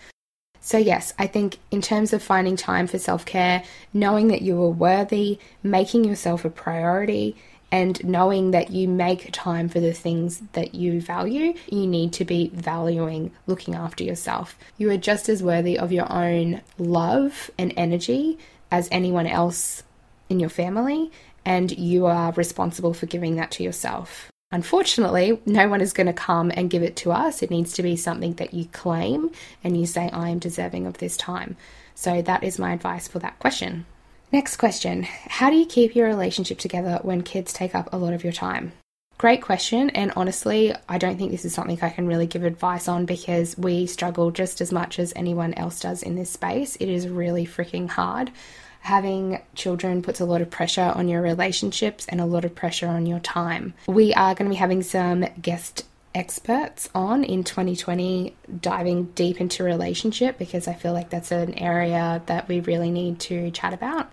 So, 0.64 0.78
yes, 0.78 1.16
I 1.18 1.26
think 1.26 1.58
in 1.72 1.82
terms 1.82 2.14
of 2.14 2.22
finding 2.22 2.56
time 2.56 2.86
for 2.86 3.00
self 3.00 3.26
care, 3.26 3.64
knowing 3.92 4.28
that 4.28 4.44
you 4.44 4.62
are 4.62 4.70
worthy, 4.70 5.40
making 5.64 6.04
yourself 6.04 6.46
a 6.46 6.52
priority, 6.52 7.36
and 7.72 8.04
knowing 8.04 8.52
that 8.52 8.72
you 8.72 8.88
make 8.88 9.32
time 9.32 9.70
for 9.70 9.80
the 9.80 9.94
things 9.94 10.42
that 10.54 10.76
you 10.76 11.00
value, 11.00 11.54
you 11.72 11.88
need 11.88 12.12
to 12.14 12.26
be 12.26 12.52
valuing 12.54 13.32
looking 13.48 13.76
after 13.76 14.04
yourself. 14.04 14.58
You 14.78 14.90
are 14.92 14.98
just 14.98 15.30
as 15.30 15.42
worthy 15.42 15.80
of 15.80 15.92
your 15.92 16.12
own 16.12 16.62
love 16.78 17.50
and 17.58 17.74
energy 17.78 18.38
as 18.72 18.90
anyone 18.92 19.28
else 19.28 19.84
in 20.30 20.40
your 20.40 20.50
family, 20.50 21.12
and 21.46 21.72
you 21.72 22.06
are 22.06 22.32
responsible 22.34 22.94
for 22.94 23.06
giving 23.06 23.36
that 23.36 23.52
to 23.52 23.64
yourself. 23.64 24.32
Unfortunately, 24.52 25.40
no 25.46 25.70
one 25.70 25.80
is 25.80 25.94
going 25.94 26.08
to 26.08 26.14
come 26.14 26.52
and 26.54 26.70
give 26.70 26.84
it 26.84 26.98
to 26.98 27.12
us. 27.12 27.42
It 27.42 27.50
needs 27.50 27.72
to 27.74 27.84
be 27.84 27.96
something 27.96 28.34
that 28.34 28.54
you 28.54 28.66
claim 28.66 29.32
and 29.64 29.80
you 29.80 29.86
say, 29.86 30.10
I 30.12 30.30
am 30.30 30.40
deserving 30.40 30.86
of 30.88 30.98
this 30.98 31.16
time. 31.16 31.56
So, 31.96 32.22
that 32.22 32.44
is 32.44 32.60
my 32.60 32.74
advice 32.74 33.08
for 33.08 33.20
that 33.20 33.40
question. 33.40 33.86
Next 34.34 34.56
question 34.56 35.04
How 35.04 35.50
do 35.50 35.58
you 35.58 35.66
keep 35.66 35.94
your 35.94 36.08
relationship 36.08 36.58
together 36.58 37.00
when 37.02 37.22
kids 37.22 37.52
take 37.52 37.76
up 37.76 37.90
a 37.92 37.98
lot 37.98 38.14
of 38.14 38.24
your 38.24 38.32
time? 38.32 38.72
Great 39.18 39.42
question, 39.42 39.90
and 39.90 40.14
honestly, 40.16 40.74
I 40.88 40.98
don't 40.98 41.18
think 41.18 41.32
this 41.32 41.44
is 41.44 41.54
something 41.54 41.78
I 41.82 41.90
can 41.90 42.08
really 42.08 42.28
give 42.28 42.44
advice 42.44 42.88
on 42.88 43.06
because 43.06 43.58
we 43.58 43.86
struggle 43.86 44.32
just 44.32 44.62
as 44.62 44.72
much 44.72 45.00
as 45.00 45.12
anyone 45.16 45.54
else 45.56 45.82
does 45.82 46.02
in 46.02 46.16
this 46.16 46.32
space. 46.32 46.78
It 46.78 46.88
is 46.88 47.10
really 47.10 47.46
freaking 47.46 47.90
hard. 47.90 48.32
Having 48.80 49.42
children 49.54 50.02
puts 50.02 50.22
a 50.22 50.26
lot 50.26 50.42
of 50.42 50.50
pressure 50.50 50.94
on 50.96 51.10
your 51.10 51.22
relationships 51.22 52.08
and 52.08 52.22
a 52.22 52.26
lot 52.26 52.46
of 52.46 52.56
pressure 52.56 52.88
on 52.88 53.06
your 53.06 53.20
time. 53.20 53.74
We 53.86 54.14
are 54.14 54.34
going 54.34 54.50
to 54.50 54.56
be 54.56 54.56
having 54.56 54.82
some 54.82 55.26
guest 55.42 55.86
experts 56.16 56.90
on 56.96 57.24
in 57.26 57.44
2020 57.44 58.34
diving 58.60 59.06
deep 59.14 59.40
into 59.40 59.64
relationship 59.64 60.38
because 60.38 60.68
I 60.68 60.74
feel 60.74 60.94
like 60.94 61.10
that's 61.10 61.32
an 61.32 61.54
area 61.56 62.24
that 62.26 62.48
we 62.48 62.62
really 62.62 62.92
need 62.92 63.20
to 63.22 63.52
chat 63.52 63.74
about. 63.74 64.10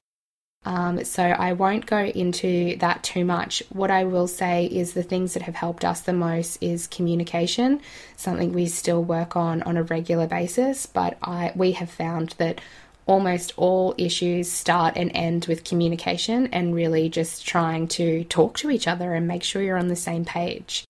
Um, 0.64 1.04
so 1.04 1.22
I 1.22 1.52
won't 1.52 1.86
go 1.86 1.98
into 1.98 2.76
that 2.78 3.02
too 3.02 3.24
much. 3.24 3.62
What 3.70 3.90
I 3.90 4.04
will 4.04 4.26
say 4.26 4.66
is 4.66 4.92
the 4.92 5.02
things 5.02 5.34
that 5.34 5.42
have 5.42 5.54
helped 5.54 5.84
us 5.84 6.00
the 6.00 6.12
most 6.12 6.58
is 6.60 6.86
communication, 6.86 7.80
something 8.16 8.52
we 8.52 8.66
still 8.66 9.02
work 9.02 9.36
on 9.36 9.62
on 9.62 9.76
a 9.76 9.82
regular 9.82 10.26
basis. 10.26 10.84
But 10.86 11.16
I 11.22 11.52
we 11.54 11.72
have 11.72 11.90
found 11.90 12.34
that 12.38 12.60
almost 13.06 13.54
all 13.56 13.94
issues 13.96 14.50
start 14.52 14.94
and 14.96 15.10
end 15.14 15.46
with 15.46 15.64
communication 15.64 16.46
and 16.48 16.74
really 16.74 17.08
just 17.08 17.46
trying 17.46 17.88
to 17.88 18.22
talk 18.24 18.58
to 18.58 18.70
each 18.70 18.86
other 18.86 19.14
and 19.14 19.26
make 19.26 19.42
sure 19.42 19.62
you're 19.62 19.78
on 19.78 19.88
the 19.88 19.96
same 19.96 20.24
page. 20.24 20.84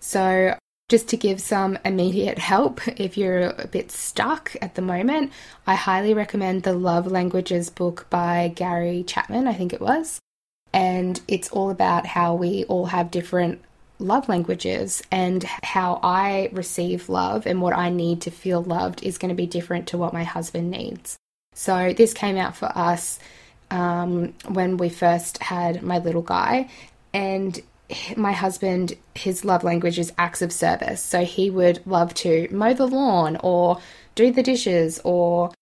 So 0.00 0.56
just 0.90 1.08
to 1.08 1.16
give 1.16 1.40
some 1.40 1.78
immediate 1.84 2.38
help 2.38 2.86
if 2.98 3.16
you're 3.16 3.50
a 3.50 3.68
bit 3.68 3.92
stuck 3.92 4.56
at 4.60 4.74
the 4.74 4.82
moment, 4.82 5.32
I 5.64 5.76
highly 5.76 6.12
recommend 6.12 6.64
the 6.64 6.74
Love 6.74 7.06
Languages 7.06 7.70
book 7.70 8.08
by 8.10 8.52
Gary 8.56 9.04
Chapman, 9.04 9.46
I 9.46 9.54
think 9.54 9.72
it 9.72 9.80
was. 9.80 10.18
And 10.72 11.20
it's 11.28 11.48
all 11.50 11.70
about 11.70 12.06
how 12.06 12.34
we 12.34 12.64
all 12.64 12.86
have 12.86 13.12
different 13.12 13.62
love 14.00 14.28
languages 14.28 15.00
and 15.12 15.44
how 15.44 16.00
I 16.02 16.50
receive 16.52 17.08
love 17.08 17.46
and 17.46 17.62
what 17.62 17.76
I 17.76 17.90
need 17.90 18.22
to 18.22 18.30
feel 18.32 18.62
loved 18.62 19.04
is 19.04 19.18
going 19.18 19.28
to 19.28 19.34
be 19.34 19.46
different 19.46 19.86
to 19.88 19.98
what 19.98 20.12
my 20.12 20.24
husband 20.24 20.72
needs. 20.72 21.16
So 21.54 21.92
this 21.92 22.14
came 22.14 22.36
out 22.36 22.56
for 22.56 22.66
us 22.76 23.20
um, 23.70 24.34
when 24.48 24.76
we 24.76 24.88
first 24.88 25.38
had 25.40 25.82
my 25.82 25.98
little 25.98 26.22
guy, 26.22 26.68
and 27.12 27.60
my 28.16 28.32
husband, 28.32 28.94
his 29.14 29.44
love 29.44 29.64
language 29.64 29.98
is 29.98 30.12
acts 30.18 30.42
of 30.42 30.52
service. 30.52 31.02
So 31.02 31.24
he 31.24 31.50
would 31.50 31.86
love 31.86 32.14
to 32.14 32.48
mow 32.50 32.74
the 32.74 32.86
lawn 32.86 33.38
or 33.42 33.80
do 34.14 34.32
the 34.32 34.42
dishes 34.42 35.00
or 35.04 35.52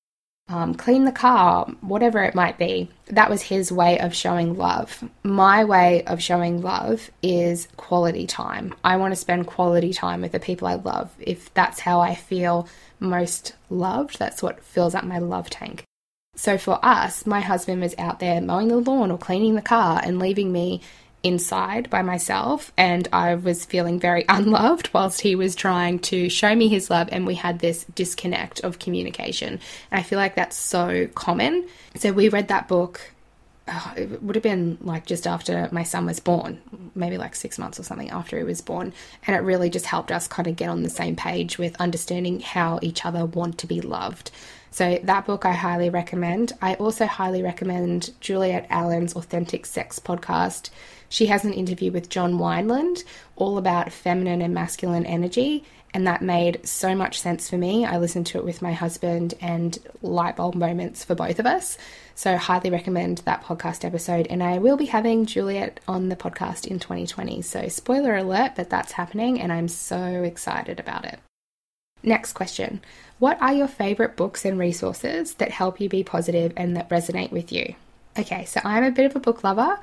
um, 0.48 0.74
clean 0.74 1.04
the 1.04 1.12
car, 1.12 1.66
whatever 1.82 2.22
it 2.22 2.34
might 2.34 2.58
be. 2.58 2.90
That 3.08 3.28
was 3.28 3.42
his 3.42 3.70
way 3.70 3.98
of 4.00 4.14
showing 4.14 4.56
love. 4.56 5.04
My 5.22 5.64
way 5.64 6.04
of 6.04 6.22
showing 6.22 6.62
love 6.62 7.10
is 7.22 7.68
quality 7.76 8.26
time. 8.26 8.74
I 8.82 8.96
want 8.96 9.12
to 9.12 9.16
spend 9.16 9.46
quality 9.46 9.92
time 9.92 10.22
with 10.22 10.32
the 10.32 10.40
people 10.40 10.66
I 10.66 10.76
love. 10.76 11.10
If 11.18 11.52
that's 11.52 11.80
how 11.80 12.00
I 12.00 12.14
feel 12.14 12.66
most 12.98 13.54
loved, 13.68 14.18
that's 14.18 14.42
what 14.42 14.64
fills 14.64 14.94
up 14.94 15.04
my 15.04 15.18
love 15.18 15.50
tank. 15.50 15.84
So 16.34 16.56
for 16.56 16.78
us, 16.84 17.26
my 17.26 17.40
husband 17.40 17.82
was 17.82 17.96
out 17.98 18.20
there 18.20 18.40
mowing 18.40 18.68
the 18.68 18.76
lawn 18.76 19.10
or 19.10 19.18
cleaning 19.18 19.54
the 19.54 19.62
car 19.62 20.00
and 20.02 20.18
leaving 20.18 20.52
me 20.52 20.80
inside 21.22 21.90
by 21.90 22.02
myself 22.02 22.72
and 22.76 23.08
I 23.12 23.34
was 23.34 23.64
feeling 23.64 23.98
very 23.98 24.24
unloved 24.28 24.90
whilst 24.92 25.20
he 25.20 25.34
was 25.34 25.54
trying 25.54 25.98
to 26.00 26.28
show 26.28 26.54
me 26.54 26.68
his 26.68 26.90
love 26.90 27.08
and 27.10 27.26
we 27.26 27.34
had 27.34 27.58
this 27.58 27.84
disconnect 27.94 28.60
of 28.60 28.78
communication. 28.78 29.60
And 29.90 30.00
I 30.00 30.02
feel 30.02 30.18
like 30.18 30.34
that's 30.34 30.56
so 30.56 31.08
common. 31.14 31.66
So 31.96 32.12
we 32.12 32.28
read 32.28 32.48
that 32.48 32.68
book 32.68 33.00
oh, 33.68 33.92
it 33.96 34.22
would 34.22 34.36
have 34.36 34.42
been 34.42 34.78
like 34.80 35.06
just 35.06 35.26
after 35.26 35.68
my 35.72 35.82
son 35.82 36.06
was 36.06 36.20
born, 36.20 36.60
maybe 36.94 37.18
like 37.18 37.34
6 37.34 37.58
months 37.58 37.78
or 37.78 37.82
something 37.82 38.10
after 38.10 38.38
he 38.38 38.44
was 38.44 38.60
born, 38.60 38.92
and 39.26 39.36
it 39.36 39.40
really 39.40 39.70
just 39.70 39.86
helped 39.86 40.10
us 40.10 40.26
kind 40.26 40.46
of 40.46 40.56
get 40.56 40.68
on 40.68 40.82
the 40.82 40.90
same 40.90 41.16
page 41.16 41.58
with 41.58 41.80
understanding 41.80 42.40
how 42.40 42.78
each 42.82 43.04
other 43.04 43.24
want 43.24 43.58
to 43.58 43.66
be 43.66 43.80
loved. 43.80 44.30
So, 44.70 44.98
that 45.02 45.26
book 45.26 45.46
I 45.46 45.52
highly 45.52 45.88
recommend. 45.90 46.52
I 46.60 46.74
also 46.74 47.06
highly 47.06 47.42
recommend 47.42 48.10
Juliet 48.20 48.66
Allen's 48.68 49.14
Authentic 49.14 49.64
Sex 49.64 49.98
podcast. 49.98 50.70
She 51.08 51.26
has 51.26 51.44
an 51.44 51.52
interview 51.52 51.90
with 51.90 52.08
John 52.08 52.34
Wineland 52.34 53.04
all 53.36 53.58
about 53.58 53.92
feminine 53.92 54.42
and 54.42 54.54
masculine 54.54 55.06
energy, 55.06 55.64
and 55.94 56.06
that 56.06 56.20
made 56.20 56.66
so 56.68 56.94
much 56.94 57.18
sense 57.18 57.48
for 57.48 57.56
me. 57.56 57.86
I 57.86 57.96
listened 57.96 58.26
to 58.28 58.38
it 58.38 58.44
with 58.44 58.60
my 58.60 58.72
husband, 58.72 59.34
and 59.40 59.78
light 60.02 60.36
bulb 60.36 60.54
moments 60.54 61.04
for 61.04 61.14
both 61.14 61.38
of 61.38 61.46
us. 61.46 61.78
So, 62.14 62.36
highly 62.36 62.70
recommend 62.70 63.18
that 63.18 63.42
podcast 63.42 63.84
episode. 63.84 64.26
And 64.28 64.42
I 64.42 64.58
will 64.58 64.76
be 64.76 64.86
having 64.86 65.24
Juliet 65.24 65.80
on 65.88 66.08
the 66.08 66.16
podcast 66.16 66.66
in 66.66 66.78
2020. 66.78 67.40
So, 67.42 67.68
spoiler 67.68 68.16
alert, 68.16 68.52
but 68.56 68.68
that's 68.68 68.92
happening, 68.92 69.40
and 69.40 69.52
I'm 69.52 69.68
so 69.68 69.98
excited 70.22 70.78
about 70.78 71.04
it. 71.04 71.20
Next 72.02 72.34
question 72.34 72.80
What 73.18 73.40
are 73.40 73.54
your 73.54 73.68
favorite 73.68 74.16
books 74.16 74.44
and 74.44 74.58
resources 74.58 75.34
that 75.34 75.50
help 75.50 75.80
you 75.80 75.88
be 75.88 76.04
positive 76.04 76.52
and 76.56 76.76
that 76.76 76.90
resonate 76.90 77.32
with 77.32 77.50
you? 77.50 77.74
Okay, 78.18 78.44
so 78.44 78.60
I'm 78.64 78.84
a 78.84 78.90
bit 78.90 79.06
of 79.06 79.16
a 79.16 79.20
book 79.20 79.44
lover 79.44 79.78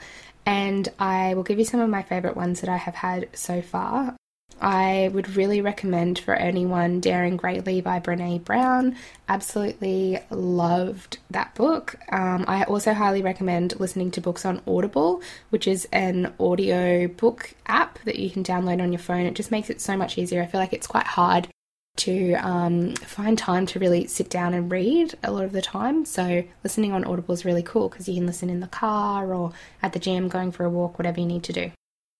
and 0.45 0.87
I 0.99 1.33
will 1.33 1.43
give 1.43 1.59
you 1.59 1.65
some 1.65 1.79
of 1.79 1.89
my 1.89 2.03
favorite 2.03 2.35
ones 2.37 2.61
that 2.61 2.69
I 2.69 2.77
have 2.77 2.95
had 2.95 3.29
so 3.33 3.61
far. 3.61 4.15
I 4.61 5.09
would 5.13 5.35
really 5.35 5.59
recommend 5.59 6.19
for 6.19 6.33
anyone 6.33 7.01
Daring 7.01 7.35
Greatly 7.35 7.81
by 7.81 7.99
Brene 7.99 8.43
Brown. 8.43 8.95
Absolutely 9.27 10.19
loved 10.29 11.17
that 11.29 11.53
book. 11.55 11.95
Um, 12.09 12.45
I 12.47 12.63
also 12.63 12.93
highly 12.93 13.21
recommend 13.21 13.79
listening 13.79 14.11
to 14.11 14.21
books 14.21 14.45
on 14.45 14.61
Audible, 14.65 15.21
which 15.49 15.67
is 15.67 15.87
an 15.91 16.33
audio 16.39 17.07
book 17.07 17.53
app 17.67 17.99
that 18.05 18.17
you 18.17 18.29
can 18.29 18.43
download 18.43 18.81
on 18.81 18.93
your 18.93 18.99
phone. 18.99 19.25
It 19.25 19.35
just 19.35 19.51
makes 19.51 19.69
it 19.69 19.81
so 19.81 19.97
much 19.97 20.17
easier. 20.17 20.41
I 20.41 20.47
feel 20.47 20.61
like 20.61 20.73
it's 20.73 20.87
quite 20.87 21.07
hard 21.07 21.49
to 21.97 22.33
um, 22.35 22.93
find 22.95 23.37
time 23.37 23.65
to 23.67 23.79
really 23.79 24.07
sit 24.07 24.29
down 24.29 24.53
and 24.53 24.71
read 24.71 25.15
a 25.23 25.31
lot 25.31 25.43
of 25.43 25.51
the 25.51 25.61
time. 25.61 26.05
So, 26.05 26.43
listening 26.63 26.91
on 26.91 27.05
Audible 27.05 27.33
is 27.33 27.45
really 27.45 27.63
cool 27.63 27.89
because 27.89 28.07
you 28.07 28.15
can 28.15 28.25
listen 28.25 28.49
in 28.49 28.59
the 28.59 28.67
car 28.67 29.33
or 29.33 29.51
at 29.81 29.93
the 29.93 29.99
gym, 29.99 30.27
going 30.27 30.51
for 30.51 30.65
a 30.65 30.69
walk, 30.69 30.99
whatever 30.99 31.19
you 31.19 31.25
need 31.25 31.43
to 31.43 31.53
do. 31.53 31.71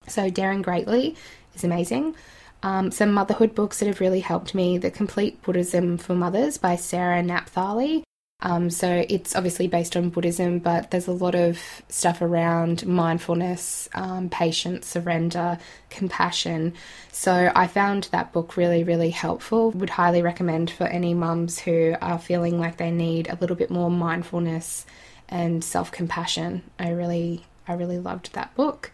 So, 0.07 0.29
Daring 0.29 0.61
Greatly 0.61 1.15
is 1.53 1.63
amazing. 1.63 2.15
Um, 2.63 2.89
some 2.89 3.11
motherhood 3.11 3.53
books 3.53 3.79
that 3.79 3.87
have 3.87 3.99
really 3.99 4.21
helped 4.21 4.55
me 4.55 4.77
The 4.77 4.89
Complete 4.89 5.41
Buddhism 5.43 5.97
for 5.97 6.15
Mothers 6.15 6.57
by 6.57 6.75
Sarah 6.75 7.21
Napthali. 7.21 8.03
Um, 8.41 8.69
so 8.69 9.03
it's 9.09 9.35
obviously 9.35 9.67
based 9.67 9.97
on 9.97 10.09
Buddhism, 10.09 10.59
but 10.59 10.91
there's 10.91 11.07
a 11.07 11.13
lot 11.13 11.33
of 11.33 11.59
stuff 11.89 12.21
around 12.21 12.85
mindfulness, 12.85 13.89
um, 13.95 14.29
patience, 14.29 14.87
surrender, 14.87 15.57
compassion. 15.89 16.73
So 17.11 17.51
I 17.55 17.65
found 17.65 18.03
that 18.11 18.33
book 18.33 18.55
really, 18.55 18.83
really 18.83 19.09
helpful. 19.09 19.71
Would 19.71 19.89
highly 19.89 20.21
recommend 20.21 20.69
for 20.69 20.83
any 20.85 21.15
mums 21.15 21.57
who 21.57 21.95
are 22.01 22.19
feeling 22.19 22.59
like 22.59 22.77
they 22.77 22.91
need 22.91 23.27
a 23.29 23.37
little 23.41 23.55
bit 23.55 23.71
more 23.71 23.89
mindfulness 23.89 24.85
and 25.27 25.63
self 25.63 25.91
compassion. 25.91 26.61
I 26.77 26.89
really, 26.89 27.45
I 27.67 27.73
really 27.73 27.97
loved 27.97 28.33
that 28.33 28.53
book. 28.55 28.91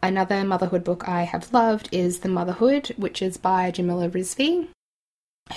Another 0.00 0.44
motherhood 0.44 0.84
book 0.84 1.08
I 1.08 1.22
have 1.22 1.52
loved 1.52 1.88
is 1.92 2.20
The 2.20 2.28
Motherhood, 2.28 2.94
which 2.96 3.20
is 3.20 3.36
by 3.36 3.70
Jamila 3.70 4.08
Rizvi 4.08 4.68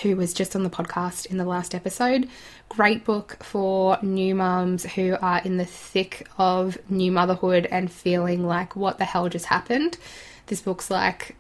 who 0.02 0.16
was 0.16 0.34
just 0.34 0.56
on 0.56 0.64
the 0.64 0.70
podcast 0.70 1.26
in 1.28 1.38
the 1.38 1.46
last 1.46 1.74
episode. 1.74 2.28
Great 2.70 3.06
book 3.06 3.38
for 3.42 3.98
new 4.02 4.36
mums 4.36 4.84
who 4.84 5.16
are 5.22 5.42
in 5.44 5.58
the 5.58 5.66
thick 5.66 6.28
of 6.38 6.78
new 6.90 7.12
motherhood 7.12 7.68
and 7.72 7.92
feeling 7.92 8.46
like, 8.46 8.76
what 8.76 8.98
the 8.98 9.06
hell 9.06 9.30
just 9.30 9.46
happened? 9.46 9.98
This 10.48 10.62
book's 10.62 10.92
like 10.92 11.36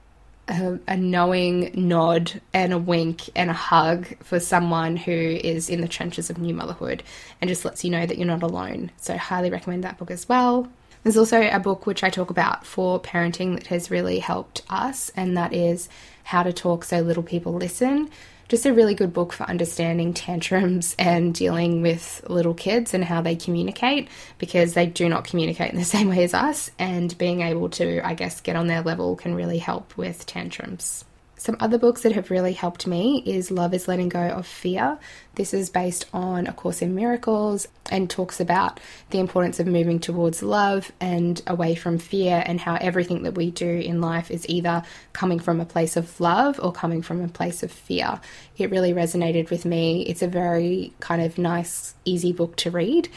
a, 0.47 0.79
a, 0.88 0.95
knowing 0.95 1.71
nod 1.73 2.41
and 2.53 2.71
a 2.71 2.77
wink 2.77 3.29
and 3.36 3.49
a 3.49 3.53
hug 3.53 4.08
for 4.23 4.39
someone 4.39 4.95
who 4.95 5.12
is 5.12 5.69
in 5.69 5.81
the 5.81 5.88
trenches 5.88 6.29
of 6.29 6.38
new 6.38 6.53
motherhood 6.53 7.03
and 7.41 7.49
just 7.49 7.65
lets 7.65 7.84
you 7.84 7.89
know 7.89 8.05
that 8.05 8.17
you're 8.17 8.27
not 8.27 8.43
alone. 8.43 8.91
So, 8.97 9.17
highly 9.17 9.49
recommend 9.49 9.84
that 9.84 9.97
book 9.97 10.12
as 10.12 10.29
well. 10.29 10.71
There's 11.03 11.17
also 11.17 11.41
a 11.41 11.60
book 11.60 11.86
which 11.86 12.03
I 12.03 12.10
talk 12.10 12.31
about 12.31 12.65
for 12.65 12.99
parenting 12.99 13.55
that 13.55 13.67
has 13.67 13.91
really 13.91 14.17
helped 14.19 14.63
us, 14.69 15.12
and 15.15 15.38
that 15.38 15.53
is 15.53 15.88
How 16.23 16.41
to 16.41 16.51
Talk 16.51 16.84
So 16.84 17.01
Little 17.01 17.21
People 17.21 17.53
Listen 17.53 18.10
just 18.47 18.65
a 18.65 18.73
really 18.73 18.93
good 18.93 19.13
book 19.13 19.34
for 19.34 19.43
understanding 19.43 20.13
tantrums 20.13 20.95
and 20.99 21.34
dealing 21.34 21.81
with 21.81 22.23
little 22.29 22.53
kids 22.53 22.93
and 22.93 23.03
how 23.03 23.21
they 23.21 23.36
communicate 23.36 24.08
because 24.38 24.73
they 24.73 24.86
do 24.86 25.10
not 25.10 25.25
communicate 25.25 25.71
in 25.71 25.79
the 25.79 25.86
same 25.95 26.10
way 26.10 26.23
as 26.23 26.34
us. 26.34 26.71
And 26.77 27.17
being 27.17 27.41
able 27.41 27.69
to, 27.71 28.05
I 28.05 28.13
guess, 28.13 28.41
get 28.41 28.55
on 28.55 28.67
their 28.67 28.81
level 28.81 29.15
can 29.15 29.36
really 29.36 29.58
help 29.58 29.97
with 29.97 30.25
tantrums. 30.25 31.05
Some 31.45 31.58
other 31.60 31.77
books 31.77 32.01
that 32.01 32.13
have 32.13 32.31
really 32.31 32.53
helped 32.53 32.88
me 32.88 33.21
is 33.23 33.51
Love 33.51 33.75
is 33.75 33.88
Letting 33.88 34.10
Go 34.10 34.29
of 34.29 34.47
Fear. 34.47 34.97
This 35.36 35.53
is 35.53 35.69
based 35.69 36.08
on 36.12 36.47
A 36.47 36.53
Course 36.53 36.81
in 36.81 36.95
Miracles 36.95 37.67
and 37.91 38.10
talks 38.10 38.39
about 38.39 38.79
the 39.12 39.19
importance 39.19 39.60
of 39.60 39.67
moving 39.67 39.99
towards 39.99 40.41
love 40.41 40.91
and 40.99 41.39
away 41.45 41.75
from 41.75 41.99
fear, 41.99 42.41
and 42.47 42.60
how 42.60 42.79
everything 42.81 43.21
that 43.21 43.36
we 43.36 43.51
do 43.51 43.69
in 43.69 44.01
life 44.01 44.31
is 44.31 44.49
either 44.49 44.81
coming 45.13 45.38
from 45.38 45.62
a 45.62 45.65
place 45.65 45.95
of 45.95 46.19
love 46.19 46.60
or 46.60 46.71
coming 46.71 47.03
from 47.03 47.21
a 47.21 47.27
place 47.27 47.62
of 47.62 47.71
fear. 47.71 48.19
It 48.58 48.71
really 48.71 48.93
resonated 48.93 49.51
with 49.51 49.65
me. 49.65 50.01
It's 50.08 50.23
a 50.23 50.27
very 50.27 50.93
kind 50.99 51.21
of 51.21 51.38
nice, 51.38 51.93
easy 52.05 52.34
book 52.34 52.55
to 52.55 52.71
read. 52.71 53.08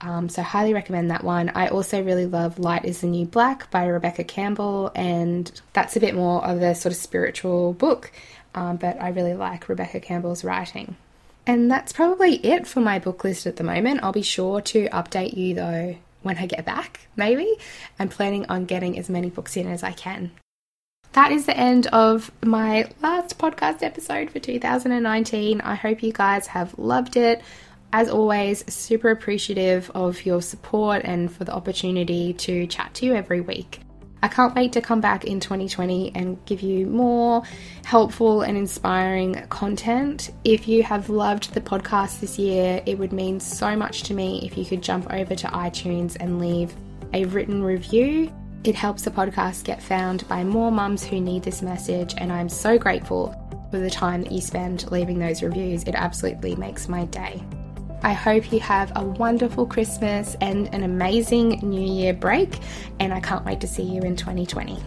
Um, 0.00 0.28
so, 0.28 0.42
highly 0.42 0.74
recommend 0.74 1.10
that 1.10 1.24
one. 1.24 1.50
I 1.50 1.68
also 1.68 2.02
really 2.02 2.26
love 2.26 2.58
Light 2.58 2.84
is 2.84 3.00
the 3.00 3.08
New 3.08 3.26
Black 3.26 3.70
by 3.70 3.86
Rebecca 3.86 4.22
Campbell, 4.22 4.92
and 4.94 5.50
that's 5.72 5.96
a 5.96 6.00
bit 6.00 6.14
more 6.14 6.44
of 6.44 6.62
a 6.62 6.74
sort 6.74 6.92
of 6.92 7.00
spiritual 7.00 7.72
book, 7.72 8.12
um, 8.54 8.76
but 8.76 9.00
I 9.02 9.08
really 9.08 9.34
like 9.34 9.68
Rebecca 9.68 9.98
Campbell's 9.98 10.44
writing. 10.44 10.96
And 11.48 11.70
that's 11.70 11.94
probably 11.94 12.34
it 12.46 12.66
for 12.66 12.80
my 12.80 12.98
book 12.98 13.24
list 13.24 13.46
at 13.46 13.56
the 13.56 13.64
moment. 13.64 14.00
I'll 14.02 14.12
be 14.12 14.22
sure 14.22 14.60
to 14.60 14.88
update 14.90 15.34
you 15.34 15.54
though 15.54 15.96
when 16.22 16.36
I 16.36 16.44
get 16.44 16.64
back, 16.66 17.08
maybe. 17.16 17.56
I'm 17.98 18.10
planning 18.10 18.44
on 18.50 18.66
getting 18.66 18.98
as 18.98 19.08
many 19.08 19.30
books 19.30 19.56
in 19.56 19.66
as 19.66 19.82
I 19.82 19.92
can. 19.92 20.30
That 21.12 21.32
is 21.32 21.46
the 21.46 21.56
end 21.56 21.86
of 21.86 22.30
my 22.44 22.90
last 23.00 23.38
podcast 23.38 23.82
episode 23.82 24.30
for 24.30 24.38
2019. 24.40 25.62
I 25.62 25.74
hope 25.74 26.02
you 26.02 26.12
guys 26.12 26.48
have 26.48 26.78
loved 26.78 27.16
it 27.16 27.40
as 27.92 28.08
always, 28.10 28.64
super 28.72 29.10
appreciative 29.10 29.90
of 29.94 30.24
your 30.26 30.42
support 30.42 31.02
and 31.04 31.32
for 31.32 31.44
the 31.44 31.54
opportunity 31.54 32.34
to 32.34 32.66
chat 32.66 32.92
to 32.94 33.06
you 33.06 33.14
every 33.14 33.40
week. 33.40 33.80
I 34.22 34.28
can't 34.28 34.54
wait 34.54 34.72
to 34.72 34.80
come 34.80 35.00
back 35.00 35.24
in 35.24 35.38
2020 35.38 36.12
and 36.14 36.44
give 36.44 36.60
you 36.60 36.86
more 36.86 37.42
helpful 37.84 38.42
and 38.42 38.56
inspiring 38.56 39.34
content. 39.48 40.30
If 40.44 40.66
you 40.66 40.82
have 40.82 41.08
loved 41.08 41.54
the 41.54 41.60
podcast 41.60 42.20
this 42.20 42.38
year, 42.38 42.82
it 42.84 42.98
would 42.98 43.12
mean 43.12 43.38
so 43.38 43.76
much 43.76 44.02
to 44.04 44.14
me 44.14 44.40
if 44.44 44.58
you 44.58 44.64
could 44.64 44.82
jump 44.82 45.12
over 45.12 45.34
to 45.36 45.46
iTunes 45.48 46.16
and 46.18 46.40
leave 46.40 46.74
a 47.14 47.24
written 47.26 47.62
review. 47.62 48.32
It 48.64 48.74
helps 48.74 49.02
the 49.02 49.10
podcast 49.12 49.64
get 49.64 49.80
found 49.80 50.26
by 50.26 50.42
more 50.42 50.72
mums 50.72 51.04
who 51.04 51.20
need 51.20 51.44
this 51.44 51.62
message, 51.62 52.14
and 52.18 52.32
I'm 52.32 52.48
so 52.48 52.76
grateful 52.76 53.34
for 53.70 53.78
the 53.78 53.90
time 53.90 54.22
that 54.22 54.32
you 54.32 54.40
spend 54.40 54.90
leaving 54.90 55.20
those 55.20 55.42
reviews. 55.42 55.84
It 55.84 55.94
absolutely 55.94 56.56
makes 56.56 56.88
my 56.88 57.04
day. 57.04 57.44
I 58.02 58.12
hope 58.12 58.52
you 58.52 58.60
have 58.60 58.92
a 58.94 59.04
wonderful 59.04 59.66
Christmas 59.66 60.36
and 60.40 60.72
an 60.72 60.84
amazing 60.84 61.60
New 61.62 61.80
Year 61.80 62.14
break, 62.14 62.58
and 63.00 63.12
I 63.12 63.20
can't 63.20 63.44
wait 63.44 63.60
to 63.60 63.66
see 63.66 63.82
you 63.82 64.02
in 64.02 64.14
2020. 64.14 64.78